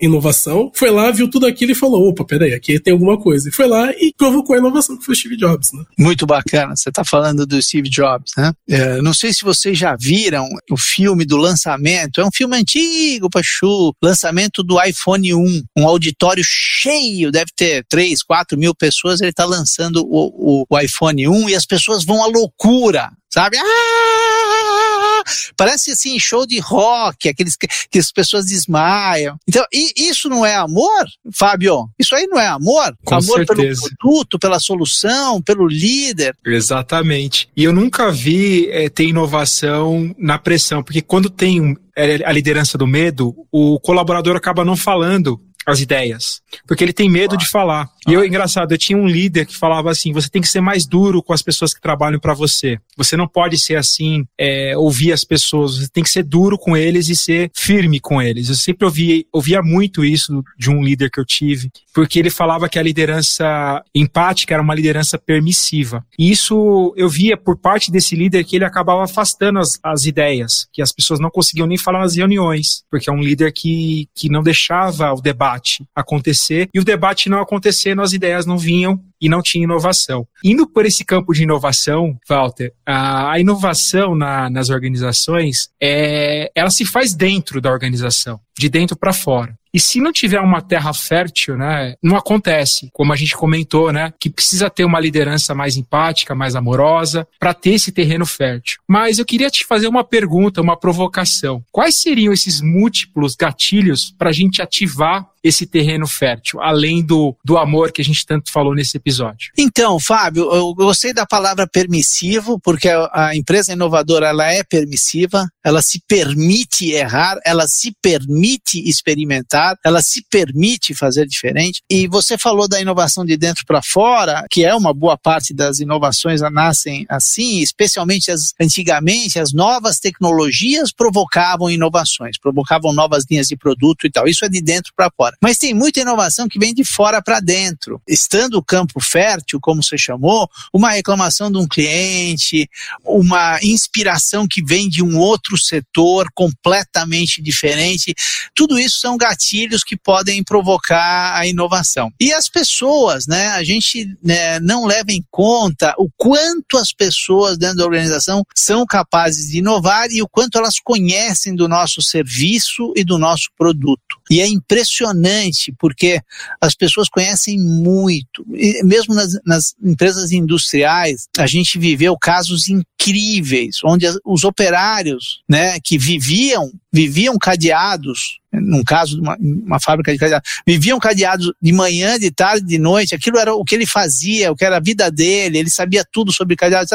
[0.00, 3.48] inovação, foi lá, viu tudo aquilo e falou: opa, peraí, aqui tem alguma coisa.
[3.48, 5.84] E foi lá e provocou a inovação, que foi o Steve Jobs, né?
[5.98, 8.52] Muito bacana, você está falando do Steve Jobs, né?
[8.68, 13.28] É, não sei se vocês já viram o filme do lançamento, é um filme antigo,
[13.28, 19.30] Pachu, lançamento do iPhone 1, um auditório cheio, deve ter 3, 4 mil pessoas, ele
[19.30, 23.56] está lançando o, o, o iPhone 1 e as pessoas vão à loucura, sabe?
[23.58, 25.22] Ah!
[25.56, 29.36] Parece assim, show de rock, aqueles que, que as pessoas desmaiam.
[29.48, 29.64] Então,
[29.96, 31.88] isso não é amor, Fábio?
[31.98, 32.94] Isso aí não é amor?
[33.04, 33.82] Com amor certeza.
[33.82, 36.34] pelo produto, pela solução, pelo líder.
[36.44, 37.48] Exatamente.
[37.56, 42.76] E eu nunca vi é, ter inovação na pressão, porque quando tem é, a liderança
[42.76, 47.88] do medo, o colaborador acaba não falando as ideias, porque ele tem medo de falar.
[48.06, 50.86] E eu, engraçado, eu tinha um líder que falava assim: você tem que ser mais
[50.86, 52.78] duro com as pessoas que trabalham para você.
[52.96, 55.78] Você não pode ser assim, é, ouvir as pessoas.
[55.78, 58.48] Você tem que ser duro com eles e ser firme com eles.
[58.48, 62.68] Eu sempre ouvi, ouvia muito isso de um líder que eu tive, porque ele falava
[62.68, 66.04] que a liderança empática era uma liderança permissiva.
[66.18, 70.66] E isso eu via por parte desse líder que ele acabava afastando as, as ideias,
[70.72, 74.28] que as pessoas não conseguiam nem falar nas reuniões, porque é um líder que, que
[74.28, 75.51] não deixava o debate
[75.94, 76.68] acontecer.
[76.72, 80.26] E o debate não acontecer as ideias não vinham e não tinha inovação.
[80.44, 86.84] Indo por esse campo de inovação, Walter, a, inovação na, nas organizações, é, ela se
[86.84, 89.56] faz dentro da organização, de dentro para fora.
[89.74, 94.12] E se não tiver uma terra fértil, né, não acontece, como a gente comentou, né,
[94.20, 98.80] que precisa ter uma liderança mais empática, mais amorosa, para ter esse terreno fértil.
[98.86, 101.64] Mas eu queria te fazer uma pergunta, uma provocação.
[101.72, 107.56] Quais seriam esses múltiplos gatilhos para a gente ativar esse terreno fértil, além do, do
[107.56, 109.11] amor que a gente tanto falou nesse episódio?
[109.56, 115.82] Então, Fábio, eu gostei da palavra permissivo, porque a, empresa inovadora ela é permissiva, ela
[115.82, 121.80] se permite errar, ela se permite experimentar, ela se permite fazer diferente.
[121.90, 125.80] E você falou da inovação de dentro para fora, que é uma boa parte das
[125.80, 133.56] inovações nascem assim, especialmente as antigamente as novas tecnologias provocavam inovações, provocavam novas linhas de
[133.56, 134.26] produto e tal.
[134.26, 135.36] Isso é de dentro para fora.
[135.42, 138.00] Mas tem muita inovação que vem de fora para dentro.
[138.06, 142.68] Estando o campo fértil, como você chamou, uma reclamação de um cliente,
[143.04, 148.14] uma inspiração que vem de um outro setor completamente diferente,
[148.54, 152.10] tudo isso são gatilhos que podem provocar a inovação.
[152.20, 153.48] E as pessoas, né?
[153.48, 158.84] A gente né, não leva em conta o quanto as pessoas dentro da organização são
[158.86, 164.20] capazes de inovar e o quanto elas conhecem do nosso serviço e do nosso produto.
[164.30, 166.20] E é impressionante porque
[166.60, 168.44] as pessoas conhecem muito,
[168.82, 175.98] mesmo nas, nas empresas industriais, a gente viveu casos incríveis, onde os operários, né, que
[175.98, 182.18] viviam, viviam cadeados num caso de uma, uma, fábrica de cadeados, viviam cadeados de manhã,
[182.18, 185.10] de tarde, de noite, aquilo era o que ele fazia, o que era a vida
[185.10, 186.90] dele, ele sabia tudo sobre cadeados,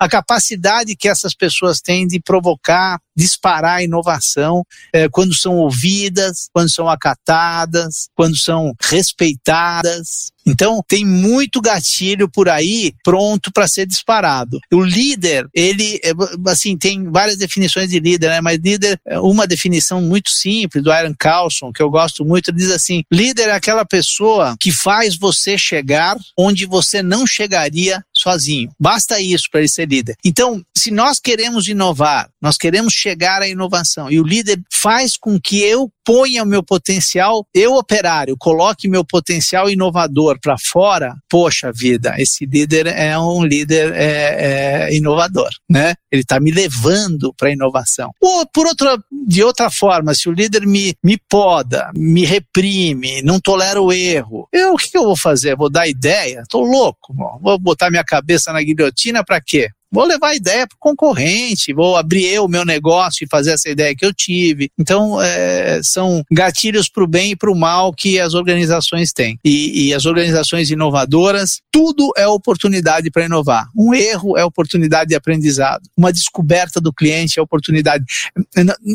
[0.00, 6.48] a capacidade que essas pessoas têm de provocar, disparar a inovação é, quando são ouvidas,
[6.52, 10.32] quando são acatadas, quando são respeitadas.
[10.44, 14.58] Então, tem muito gatilho por aí pronto para ser disparado.
[14.72, 16.10] O líder, ele, é,
[16.50, 18.40] assim, tem várias definições de líder, né?
[18.40, 22.58] Mas líder, é uma definição muito simples do Aaron Carlson, que eu gosto muito, ele
[22.58, 28.70] diz assim: líder é aquela pessoa que faz você chegar onde você não chegaria sozinho.
[28.78, 30.16] Basta isso para ele ser líder.
[30.24, 35.40] Então, se nós queremos inovar, nós queremos chegar à inovação e o líder faz com
[35.40, 41.70] que eu ponha o meu potencial, eu operário, coloque meu potencial inovador para fora, poxa
[41.72, 45.94] vida, esse líder é um líder é, é inovador, né?
[46.10, 48.10] Ele está me levando para a inovação.
[48.20, 53.40] Ou por outra, de outra forma, se o líder me, me poda, me reprime, não
[53.40, 55.56] tolera o erro, eu o que, eu vou fazer?
[55.56, 56.44] Vou dar ideia?
[56.48, 59.70] Tô louco, vou botar minha cabeça na guilhotina para quê?
[59.92, 63.52] Vou levar a ideia para o concorrente, vou abrir eu o meu negócio e fazer
[63.52, 64.70] essa ideia que eu tive.
[64.78, 69.38] Então, é, são gatilhos para o bem e para o mal que as organizações têm.
[69.44, 73.68] E, e, as organizações inovadoras, tudo é oportunidade para inovar.
[73.76, 75.82] Um erro é oportunidade de aprendizado.
[75.96, 78.04] Uma descoberta do cliente é oportunidade.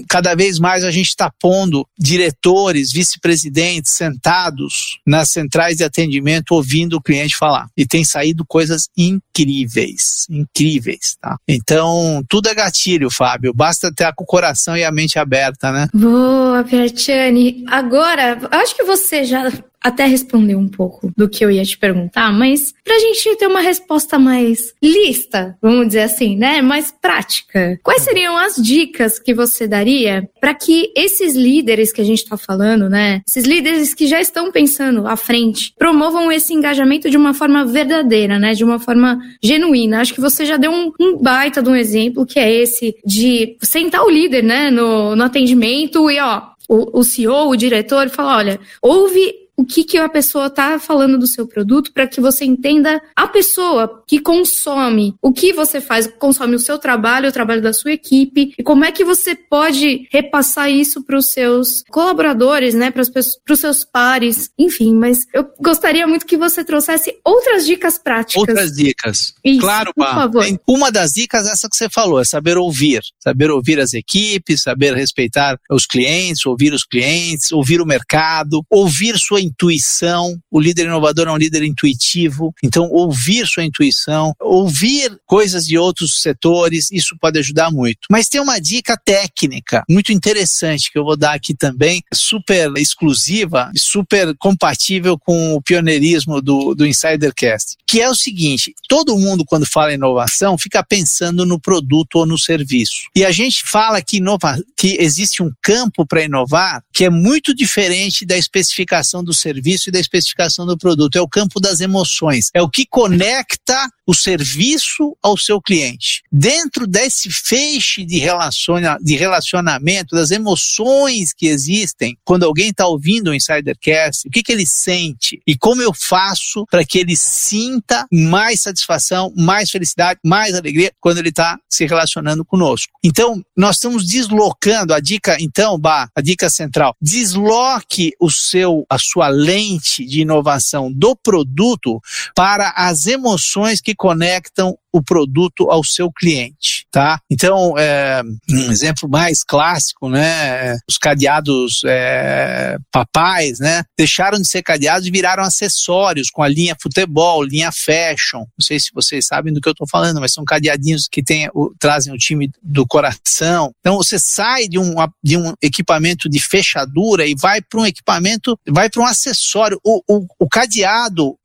[0.09, 6.97] Cada vez mais a gente está pondo diretores, vice-presidentes sentados nas centrais de atendimento ouvindo
[6.97, 7.67] o cliente falar.
[7.77, 10.86] E tem saído coisas incríveis, incríveis
[11.21, 11.37] Tá?
[11.47, 13.53] Então, tudo é gatilho, Fábio.
[13.53, 15.87] Basta ter o coração e a mente aberta, né?
[15.93, 17.63] Boa, Pertiane.
[17.67, 22.31] Agora, acho que você já até respondeu um pouco do que eu ia te perguntar,
[22.31, 26.61] mas pra gente ter uma resposta mais lista, vamos dizer assim, né?
[26.61, 27.79] Mais prática.
[27.83, 32.37] Quais seriam as dicas que você daria para que esses líderes que a gente tá
[32.37, 33.21] falando, né?
[33.27, 38.39] Esses líderes que já estão pensando à frente, promovam esse engajamento de uma forma verdadeira,
[38.39, 38.53] né?
[38.53, 40.01] De uma forma genuína.
[40.01, 43.57] Acho que você já deu um, um baita de um exemplo que é esse de
[43.61, 44.69] sentar o líder, né?
[44.69, 49.83] No, no atendimento e ó, o, o CEO, o diretor, fala: olha, ouve o que,
[49.83, 54.19] que a pessoa está falando do seu produto para que você entenda a pessoa que
[54.19, 58.63] consome, o que você faz, consome o seu trabalho, o trabalho da sua equipe e
[58.63, 63.83] como é que você pode repassar isso para os seus colaboradores, né, para os seus
[63.83, 64.93] pares, enfim.
[64.93, 68.39] Mas eu gostaria muito que você trouxesse outras dicas práticas.
[68.39, 69.33] Outras dicas.
[69.43, 70.45] Isso, claro, por favor.
[70.67, 74.61] Uma das dicas é essa que você falou, é saber ouvir, saber ouvir as equipes,
[74.61, 80.37] saber respeitar os clientes, ouvir os clientes, ouvir o mercado, ouvir sua intuição.
[80.51, 82.53] O líder inovador é um líder intuitivo.
[82.63, 87.99] Então, ouvir sua intuição, ouvir coisas de outros setores, isso pode ajudar muito.
[88.09, 93.71] Mas tem uma dica técnica muito interessante que eu vou dar aqui também, super exclusiva,
[93.75, 99.65] super compatível com o pioneirismo do, do Insidercast, que é o seguinte: todo mundo, quando
[99.65, 103.09] fala inovação, fica pensando no produto ou no serviço.
[103.15, 107.53] E a gente fala que, inova que existe um campo para inovar que é muito
[107.53, 111.15] diferente da especificação do serviço e da especificação do produto.
[111.17, 112.49] É o campo das emoções.
[112.53, 116.23] É o que conecta o serviço ao seu cliente.
[116.31, 123.31] Dentro desse feixe de, relaciona, de relacionamento, das emoções que existem, quando alguém está ouvindo
[123.31, 128.05] o Insidercast, o que, que ele sente e como eu faço para que ele sinta
[128.11, 132.93] mais satisfação, mais felicidade, mais alegria quando ele está se relacionando conosco.
[133.03, 138.97] Então, nós estamos deslocando a dica, então, bah, a dica central, desloque o seu, a
[138.97, 141.99] sua lente de inovação do produto
[142.33, 146.85] para as emoções que conectam o produto ao seu cliente.
[146.91, 147.19] Tá?
[147.29, 150.77] Então, é, um exemplo mais clássico, né?
[150.89, 153.83] Os cadeados é, papais, né?
[153.97, 158.39] Deixaram de ser cadeados e viraram acessórios com a linha futebol, linha fashion.
[158.39, 161.49] Não sei se vocês sabem do que eu estou falando, mas são cadeadinhos que tem,
[161.53, 163.71] o, trazem o time do coração.
[163.79, 168.57] Então, você sai de um, de um equipamento de fechadura e vai para um equipamento,
[168.67, 169.79] vai para um acessório.
[169.83, 171.37] O, o, o cadeado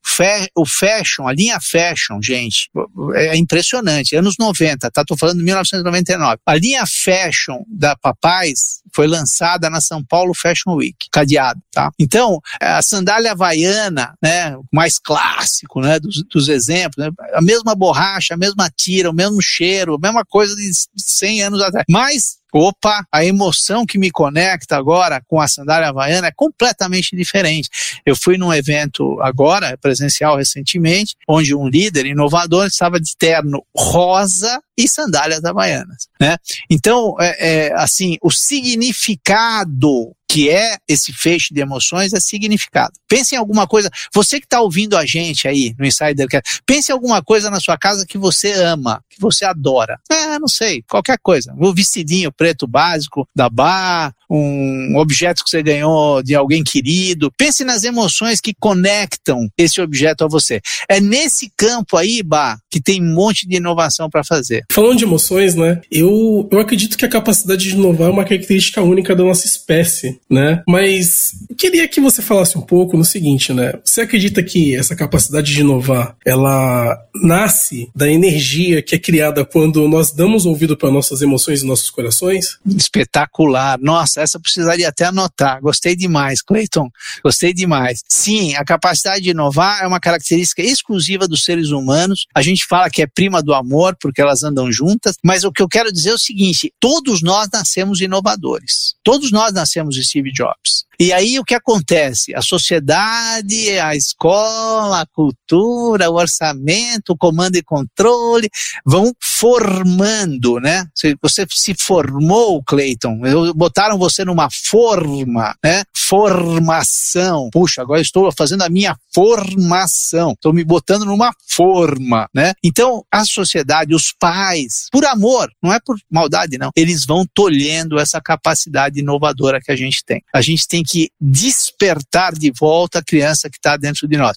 [0.54, 2.68] o fashion, a linha fashion, gente,
[3.14, 4.16] é impressionante.
[4.16, 5.04] Anos 90, tá?
[5.04, 6.38] Tô falando de 1999.
[6.46, 11.90] A linha fashion da Papais foi lançada na São Paulo Fashion Week, cadeado, tá?
[11.98, 18.34] Então, a sandália havaiana, né, mais clássico, né, dos, dos exemplos, né, a mesma borracha,
[18.34, 21.84] a mesma tira, o mesmo cheiro, a mesma coisa de 100 anos atrás.
[21.88, 27.68] Mas opa, a emoção que me conecta agora com a sandália havaiana é completamente diferente.
[28.04, 34.60] Eu fui num evento agora, presencial recentemente, onde um líder inovador estava de terno rosa
[34.76, 36.36] e sandálias havaianas, né?
[36.70, 42.94] Então, é, é, assim, o significado que é esse feixe de emoções é significado.
[43.06, 46.26] Pense em alguma coisa, você que está ouvindo a gente aí no Insider,
[46.64, 50.00] pense em alguma coisa na sua casa que você ama, que você adora.
[50.10, 51.54] É, não sei, qualquer coisa.
[51.58, 57.30] O vestidinho preto básico da bar, um objeto que você ganhou de alguém querido.
[57.36, 60.60] Pense nas emoções que conectam esse objeto a você.
[60.88, 64.64] É nesse campo aí, Bah, que tem um monte de inovação para fazer.
[64.70, 65.80] Falando de emoções, né?
[65.90, 70.20] Eu, eu acredito que a capacidade de inovar é uma característica única da nossa espécie
[70.30, 70.62] né?
[70.66, 73.74] Mas queria que você falasse um pouco no seguinte, né?
[73.84, 79.86] Você acredita que essa capacidade de inovar, ela nasce da energia que é criada quando
[79.88, 82.58] nós damos ouvido para nossas emoções e nossos corações?
[82.66, 83.78] Espetacular.
[83.80, 85.60] Nossa, essa precisaria até anotar.
[85.60, 86.88] Gostei demais, Clayton.
[87.22, 88.00] Gostei demais.
[88.08, 92.26] Sim, a capacidade de inovar é uma característica exclusiva dos seres humanos.
[92.34, 95.62] A gente fala que é prima do amor porque elas andam juntas, mas o que
[95.62, 98.94] eu quero dizer é o seguinte: todos nós nascemos inovadores.
[99.02, 100.84] Todos nós nascemos Steve Jobs.
[100.98, 102.34] E aí o que acontece?
[102.34, 108.48] A sociedade, a escola, a cultura, o orçamento, o comando e controle
[108.84, 110.86] vão formando, né?
[111.20, 113.20] Você se formou, Clayton,
[113.54, 115.82] botaram você numa forma, né?
[115.94, 117.48] Formação.
[117.50, 120.32] Puxa, agora estou fazendo a minha formação.
[120.32, 122.52] Estou me botando numa forma, né?
[122.62, 127.98] Então, a sociedade, os pais, por amor, não é por maldade, não, eles vão tolhendo
[127.98, 130.22] essa capacidade inovadora que a gente tem.
[130.32, 134.36] A gente tem que despertar de volta a criança que está dentro de nós.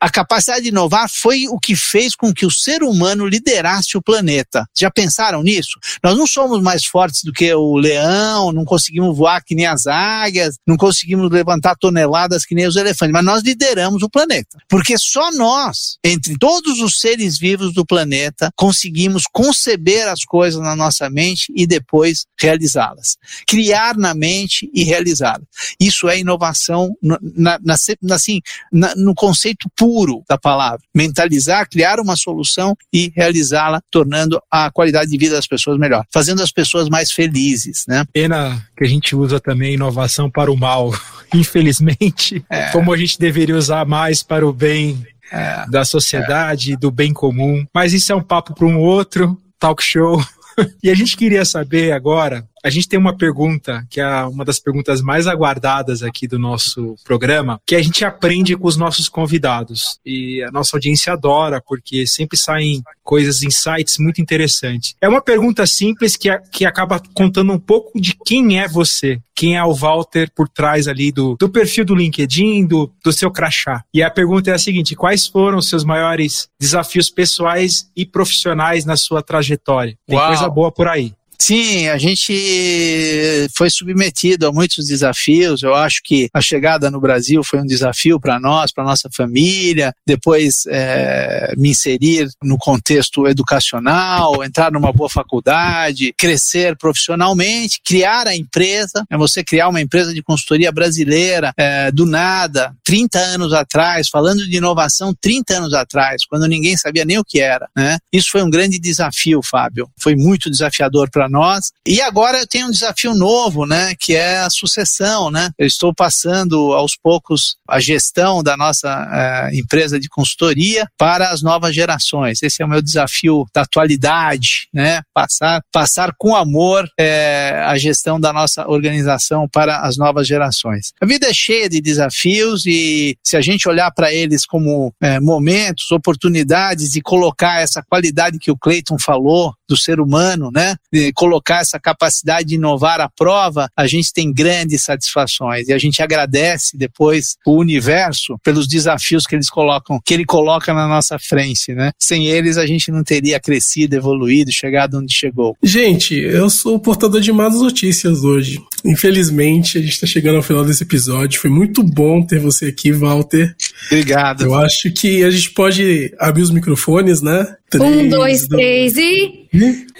[0.00, 4.02] A capacidade de inovar foi o que fez com que o ser humano liderasse o
[4.02, 4.66] planeta.
[4.76, 5.78] Já pensaram nisso?
[6.02, 9.86] Nós não somos mais fortes do que o leão, não conseguimos voar que nem as
[9.86, 14.58] águias, não conseguimos levantar toneladas que nem os elefantes, mas nós lideramos o planeta.
[14.68, 20.76] Porque só nós, entre todos os seres vivos do planeta, conseguimos conceber as coisas na
[20.76, 23.16] nossa mente e depois realizá-las.
[23.46, 25.44] Criar na mente e realizá-las.
[25.80, 27.74] Isso é inovação na, na,
[28.12, 28.40] assim,
[28.72, 30.80] na, no conceito puro da palavra.
[30.94, 36.42] Mentalizar, criar uma solução e realizá-la, tornando a qualidade de vida das pessoas melhor, fazendo
[36.42, 37.84] as pessoas mais felizes.
[37.86, 38.04] Né?
[38.12, 40.92] Pena que a gente usa também inovação para o mal.
[41.34, 42.70] Infelizmente, é.
[42.70, 45.66] como a gente deveria usar mais para o bem é.
[45.68, 46.76] da sociedade, é.
[46.76, 47.66] do bem comum.
[47.74, 50.22] Mas isso é um papo para um outro talk show.
[50.82, 54.58] e a gente queria saber agora a gente tem uma pergunta, que é uma das
[54.58, 60.00] perguntas mais aguardadas aqui do nosso programa, que a gente aprende com os nossos convidados.
[60.04, 64.94] E a nossa audiência adora, porque sempre saem coisas, insights muito interessantes.
[64.98, 69.58] É uma pergunta simples que, que acaba contando um pouco de quem é você, quem
[69.58, 73.84] é o Walter por trás ali do, do perfil do LinkedIn, do, do seu crachá.
[73.92, 78.86] E a pergunta é a seguinte: quais foram os seus maiores desafios pessoais e profissionais
[78.86, 79.98] na sua trajetória?
[80.06, 80.28] Tem Uau.
[80.28, 81.12] coisa boa por aí.
[81.38, 85.62] Sim, a gente foi submetido a muitos desafios.
[85.62, 89.92] Eu acho que a chegada no Brasil foi um desafio para nós, para nossa família.
[90.06, 98.34] Depois é, me inserir no contexto educacional, entrar numa boa faculdade, crescer profissionalmente, criar a
[98.34, 99.04] empresa.
[99.10, 104.46] É você criar uma empresa de consultoria brasileira é, do nada, 30 anos atrás, falando
[104.46, 107.68] de inovação 30 anos atrás, quando ninguém sabia nem o que era.
[107.76, 107.98] Né?
[108.12, 109.88] Isso foi um grande desafio, Fábio.
[109.98, 111.72] Foi muito desafiador para para nós.
[111.86, 115.50] E agora eu tenho um desafio novo, né, que é a sucessão, né?
[115.58, 121.42] Eu estou passando aos poucos a gestão da nossa uh, empresa de consultoria para as
[121.42, 122.42] novas gerações.
[122.42, 125.02] Esse é o meu desafio da atualidade, né?
[125.12, 130.92] Passar, passar com amor é, a gestão da nossa organização para as novas gerações.
[131.00, 135.20] A vida é cheia de desafios e se a gente olhar para eles como é,
[135.20, 140.76] momentos, oportunidades e colocar essa qualidade que o Clayton falou do ser humano, né?
[140.92, 145.78] De colocar essa capacidade de inovar à prova, a gente tem grandes satisfações e a
[145.78, 151.18] gente agradece depois o universo pelos desafios que eles colocam, que ele coloca na nossa
[151.18, 151.92] frente, né?
[151.98, 155.56] Sem eles a gente não teria crescido, evoluído, chegado onde chegou.
[155.62, 158.62] Gente, eu sou portador de más notícias hoje.
[158.84, 161.40] Infelizmente, a gente está chegando ao final desse episódio.
[161.40, 163.54] Foi muito bom ter você aqui, Walter.
[163.86, 164.44] Obrigado.
[164.44, 167.56] Eu acho que a gente pode abrir os microfones, né?
[167.70, 169.48] Três, um, dois, três e.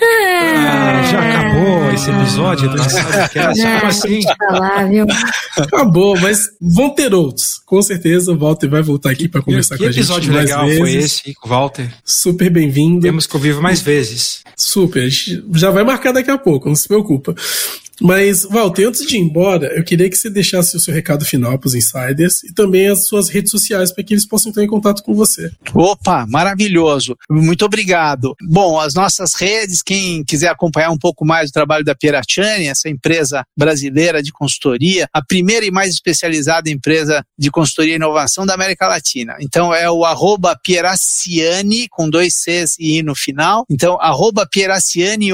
[0.01, 3.63] Ah, já acabou esse episódio do podcast?
[3.63, 4.21] Como assim?
[4.39, 5.07] Falar, viu?
[5.57, 7.63] Acabou, mas vão ter outros.
[7.65, 9.95] Com certeza o Walter vai voltar aqui para conversar com a gente.
[9.95, 10.79] Que episódio legal vezes.
[10.79, 11.91] foi esse, Walter?
[12.05, 13.01] Super bem-vindo.
[13.01, 14.45] Temos que ouvir mais vezes.
[14.57, 17.35] Super, a gente já vai marcar daqui a pouco, não se preocupa.
[18.01, 21.59] Mas, Walter, antes de ir embora, eu queria que você deixasse o seu recado final
[21.59, 24.69] para os insiders e também as suas redes sociais para que eles possam entrar em
[24.69, 25.51] contato com você.
[25.73, 27.17] Opa, maravilhoso.
[27.31, 28.35] Muito obrigado.
[28.43, 32.89] Bom, as nossas redes, quem quiser acompanhar um pouco mais o trabalho da Pieracciani, essa
[32.89, 38.55] empresa brasileira de consultoria, a primeira e mais especializada empresa de consultoria e inovação da
[38.55, 39.37] América Latina.
[39.41, 40.59] Então é o arroba
[41.91, 43.65] com dois Cs e I no final.
[43.71, 44.49] Então, arroba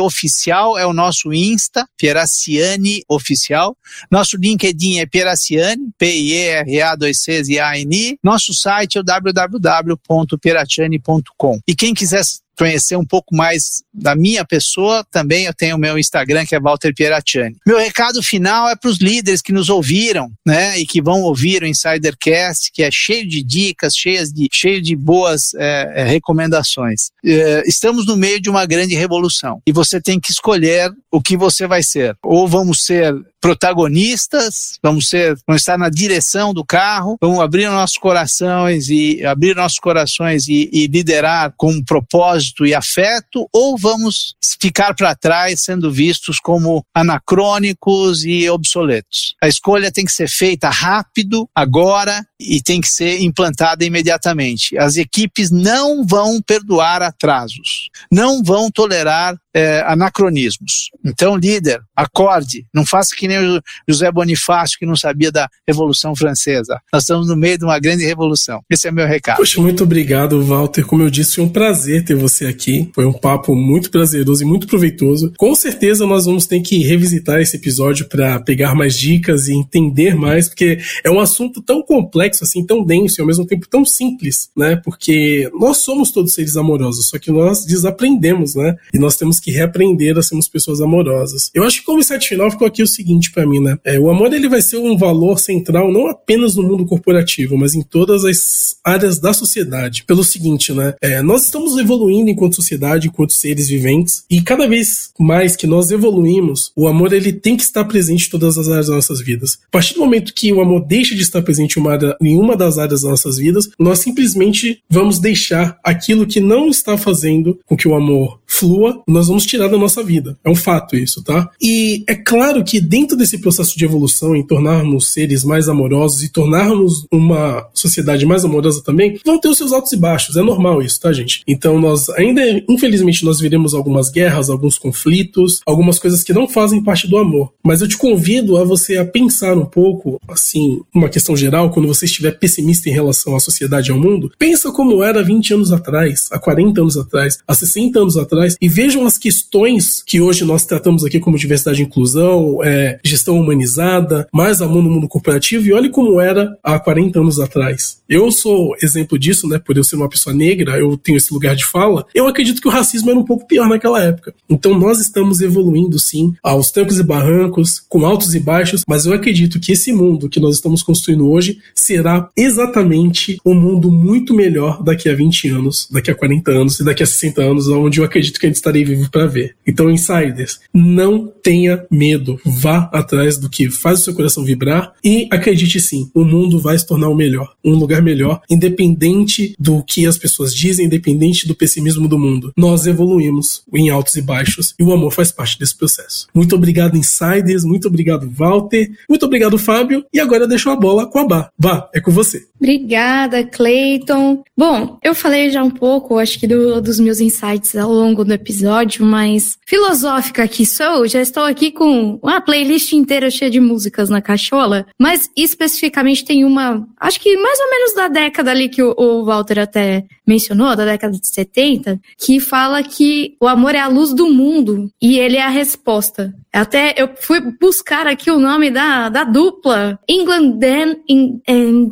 [0.01, 3.77] Oficial é o nosso Insta, Pieracciani Pieraciani Oficial.
[4.11, 8.19] Nosso LinkedIn é Pieraciani, P-I-E-R-A, 2 Cs e A-N-I.
[8.23, 11.61] Nosso site é o www.pieraciani.com.
[11.67, 12.23] E quem quiser
[12.61, 16.61] conhecer um pouco mais da minha pessoa, também eu tenho o meu Instagram, que é
[16.61, 17.57] Walter Pieracciani.
[17.67, 21.63] Meu recado final é para os líderes que nos ouviram, né, e que vão ouvir
[21.63, 27.09] o Insidercast, que é cheio de dicas, cheias de, cheio de boas é, recomendações.
[27.25, 31.39] É, estamos no meio de uma grande revolução e você tem que escolher o que
[31.39, 32.15] você vai ser.
[32.23, 37.97] Ou vamos ser protagonistas, vamos ser, vamos estar na direção do carro, vamos abrir nossos
[37.97, 44.95] corações e abrir nossos corações e, e liderar com propósito e afeto, ou vamos ficar
[44.95, 49.35] para trás sendo vistos como anacrônicos e obsoletos.
[49.43, 54.77] A escolha tem que ser feita rápido, agora, e tem que ser implantada imediatamente.
[54.79, 60.91] As equipes não vão perdoar atrasos, não vão tolerar é, anacronismos.
[61.05, 66.15] Então, líder, acorde, não faça que nem o José Bonifácio, que não sabia da Revolução
[66.15, 66.81] Francesa.
[66.93, 68.61] Nós estamos no meio de uma grande revolução.
[68.69, 69.37] Esse é meu recado.
[69.37, 70.85] Poxa, muito obrigado, Walter.
[70.85, 72.91] Como eu disse, foi um prazer ter você aqui.
[72.95, 75.33] Foi um papo muito prazeroso e muito proveitoso.
[75.37, 80.15] Com certeza, nós vamos ter que revisitar esse episódio para pegar mais dicas e entender
[80.15, 83.85] mais, porque é um assunto tão complexo, assim, tão denso e ao mesmo tempo tão
[83.85, 84.77] simples, né?
[84.77, 88.77] Porque nós somos todos seres amorosos, só que nós desaprendemos, né?
[88.93, 91.51] E nós temos que reaprender a sermos pessoas amorosas.
[91.55, 93.77] Eu acho que como insight final ficou aqui o seguinte para mim, né?
[93.85, 97.75] É, o amor ele vai ser um valor central não apenas no mundo corporativo, mas
[97.75, 100.05] em todas as áreas da sociedade.
[100.05, 100.95] Pelo seguinte, né?
[101.01, 105.91] É, nós estamos evoluindo enquanto sociedade, enquanto seres viventes, e cada vez mais que nós
[105.91, 109.59] evoluímos, o amor ele tem que estar presente em todas as áreas das nossas vidas.
[109.69, 112.39] A partir do momento que o amor deixa de estar presente em uma, área, em
[112.39, 117.59] uma das áreas das nossas vidas, nós simplesmente vamos deixar aquilo que não está fazendo
[117.67, 120.37] com que o amor flua, nós vamos tirar da nossa vida.
[120.45, 121.49] É um fato isso, tá?
[121.63, 126.29] E é claro que dentro desse processo de evolução, em tornarmos seres mais amorosos e
[126.29, 130.37] tornarmos uma sociedade mais amorosa também, vão ter os seus altos e baixos.
[130.37, 131.43] É normal isso, tá, gente?
[131.47, 136.83] Então nós ainda, infelizmente, nós veremos algumas guerras, alguns conflitos, algumas coisas que não fazem
[136.83, 137.53] parte do amor.
[137.63, 141.89] Mas eu te convido a você a pensar um pouco, assim, uma questão geral, quando
[141.89, 145.73] você estiver pessimista em relação à sociedade e ao mundo, pensa como era 20 anos
[145.73, 150.45] atrás, há 40 anos atrás, há 60 anos atrás, e vejam as questões que hoje
[150.45, 155.67] nós tratamos aqui como diversidade e inclusão, é, gestão humanizada, mais amor no mundo corporativo,
[155.67, 158.01] e olhe como era há 40 anos atrás.
[158.09, 159.59] Eu sou exemplo disso, né?
[159.59, 162.05] Por eu ser uma pessoa negra, eu tenho esse lugar de fala.
[162.15, 164.35] Eu acredito que o racismo era um pouco pior naquela época.
[164.49, 169.13] Então nós estamos evoluindo, sim, aos trancos e barrancos, com altos e baixos, mas eu
[169.13, 174.83] acredito que esse mundo que nós estamos construindo hoje será exatamente um mundo muito melhor
[174.83, 178.05] daqui a 20 anos, daqui a 40 anos e daqui a 60 anos, onde eu
[178.05, 179.57] acredito que a gente estarei vivo para ver.
[179.67, 185.27] Então, insiders, não tenha medo, vá atrás do que faz o seu coração vibrar e
[185.31, 190.07] acredite sim, o mundo vai se tornar o melhor, um lugar melhor, independente do que
[190.07, 192.53] as pessoas dizem, independente do pessimismo do mundo.
[192.57, 196.27] Nós evoluímos em altos e baixos e o amor faz parte desse processo.
[196.35, 197.65] Muito obrigado, Insiders.
[197.65, 198.91] Muito obrigado, Walter.
[199.09, 200.05] Muito obrigado, Fábio.
[200.13, 201.51] E agora deixo a bola com a Bá.
[201.59, 202.45] Bá, é com você.
[202.61, 204.43] Obrigada, Clayton.
[204.57, 208.33] Bom, eu falei já um pouco, acho que do, dos meus insights ao longo do
[208.33, 214.09] episódio, mas filosófica que sou, já estou aqui com uma playlist inteira cheia de músicas
[214.09, 218.83] na cachola, mas especificamente tem uma, acho que mais ou menos da década ali que
[218.83, 223.81] o, o Walter até mencionou, da década de 70, que fala que o amor é
[223.81, 226.33] a luz do mundo e ele é a resposta.
[226.53, 231.41] Até eu fui buscar aqui o nome da, da dupla, England Dan e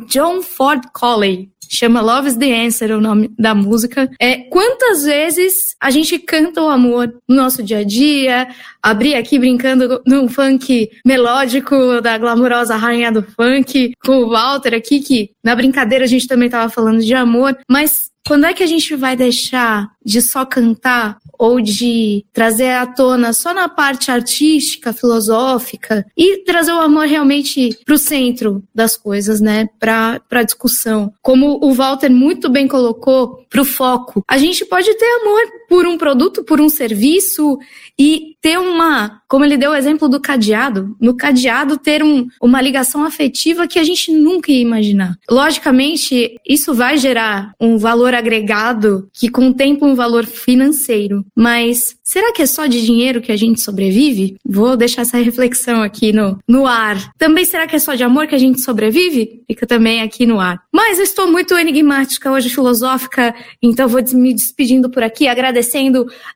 [0.07, 4.09] John Ford Colley chama Love is the Answer, o nome da música.
[4.19, 8.49] É quantas vezes a gente canta o amor no nosso dia a dia,
[8.81, 14.99] abrir aqui brincando num funk melódico da glamourosa rainha do funk, com o Walter aqui,
[14.99, 18.67] que na brincadeira a gente também tava falando de amor, mas quando é que a
[18.67, 24.91] gente vai deixar de só cantar ou de trazer à tona só na parte artística,
[24.91, 29.67] filosófica e trazer o amor realmente para o centro das coisas, né?
[29.79, 31.13] Para para discussão.
[31.21, 34.23] Como o Walter muito bem colocou, para o foco.
[34.27, 37.59] A gente pode ter amor por um produto, por um serviço
[37.97, 42.61] e ter uma, como ele deu o exemplo do cadeado, no cadeado ter um, uma
[42.61, 45.15] ligação afetiva que a gente nunca ia imaginar.
[45.29, 52.41] Logicamente, isso vai gerar um valor agregado que contempla um valor financeiro, mas será que
[52.41, 54.37] é só de dinheiro que a gente sobrevive?
[54.43, 57.11] Vou deixar essa reflexão aqui no, no ar.
[57.17, 59.43] Também será que é só de amor que a gente sobrevive?
[59.45, 60.61] Fica também aqui no ar.
[60.73, 65.58] Mas eu estou muito enigmática hoje, filosófica, então vou me despedindo por aqui, agradecendo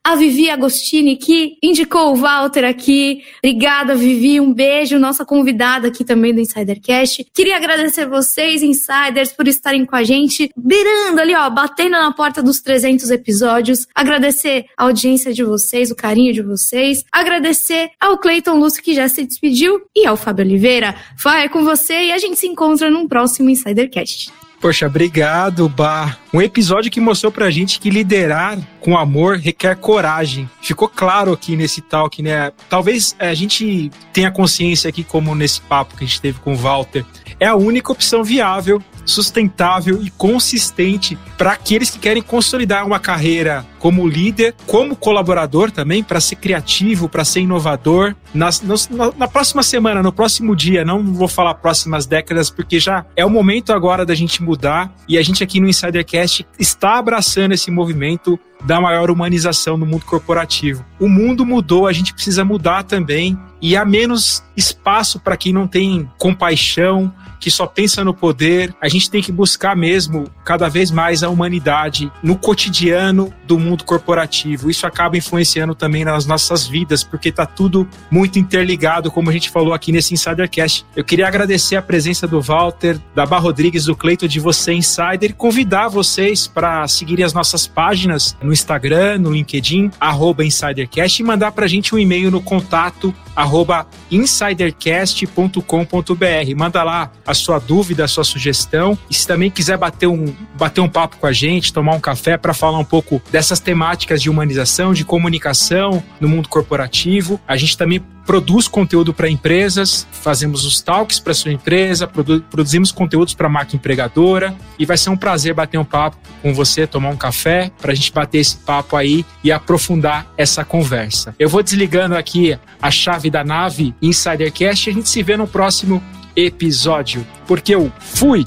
[0.04, 3.24] a Vivi Agostini que indicou o Walter aqui.
[3.44, 4.40] Obrigada, Vivi.
[4.40, 5.00] Um beijo.
[5.00, 7.26] Nossa convidada aqui também do Insidercast.
[7.34, 12.42] Queria agradecer vocês, Insiders, por estarem com a gente, beirando ali, ó, batendo na porta
[12.42, 13.88] dos 300 episódios.
[13.94, 17.06] Agradecer a audiência de vocês, o carinho de vocês.
[17.12, 20.96] Agradecer ao Cleiton Lúcio, que já se despediu, e ao Fábio Oliveira.
[21.22, 24.43] Vai com você e a gente se encontra num próximo Insidercast.
[24.64, 26.18] Poxa, obrigado, Bar.
[26.34, 30.50] Um episódio que mostrou pra gente que liderar com amor requer coragem.
[30.62, 32.50] Ficou claro aqui nesse talk, né?
[32.70, 36.56] Talvez a gente tenha consciência aqui, como nesse papo que a gente teve com o
[36.56, 37.04] Walter,
[37.42, 43.66] é a única opção viável sustentável e consistente para aqueles que querem consolidar uma carreira
[43.80, 48.16] como líder, como colaborador também, para ser criativo, para ser inovador.
[48.34, 53.06] Nas, nas, na, próxima semana, no próximo dia, não vou falar próximas décadas, porque já
[53.16, 57.52] é o momento agora da gente mudar e a gente aqui no Insidercast está abraçando
[57.52, 60.86] esse movimento da maior humanização no mundo corporativo.
[61.04, 65.68] O mundo mudou, a gente precisa mudar também e há menos espaço para quem não
[65.68, 68.74] tem compaixão, que só pensa no poder.
[68.82, 73.84] A gente tem que buscar mesmo cada vez mais a humanidade no cotidiano do mundo
[73.84, 74.70] corporativo.
[74.70, 79.50] Isso acaba influenciando também nas nossas vidas, porque está tudo muito interligado, como a gente
[79.50, 80.86] falou aqui nesse Insidercast.
[80.96, 85.32] Eu queria agradecer a presença do Walter, da Bar Rodrigues, do Cleito, de você Insider
[85.32, 90.46] e convidar vocês para seguirem as nossas páginas no Instagram, no LinkedIn, arroba
[90.94, 96.56] Insidercast e mandar para a gente um e-mail no contato arroba insidercast.com.br.
[96.56, 98.98] Manda lá a sua dúvida, a sua sugestão.
[99.10, 102.38] E se também quiser bater um, bater um papo com a gente, tomar um café
[102.38, 107.78] para falar um pouco dessas temáticas de humanização, de comunicação no mundo corporativo, a gente
[107.78, 113.48] também produz conteúdo para empresas, fazemos os talks para sua empresa, produ produzimos conteúdos para
[113.48, 117.18] a marca empregadora e vai ser um prazer bater um papo com você, tomar um
[117.18, 121.36] café, para a gente bater esse papo aí e aprofundar essa conversa.
[121.38, 126.02] Eu vou desligando aqui a chave da nave Insidercast a gente se vê no próximo
[126.36, 128.46] episódio, porque eu fui!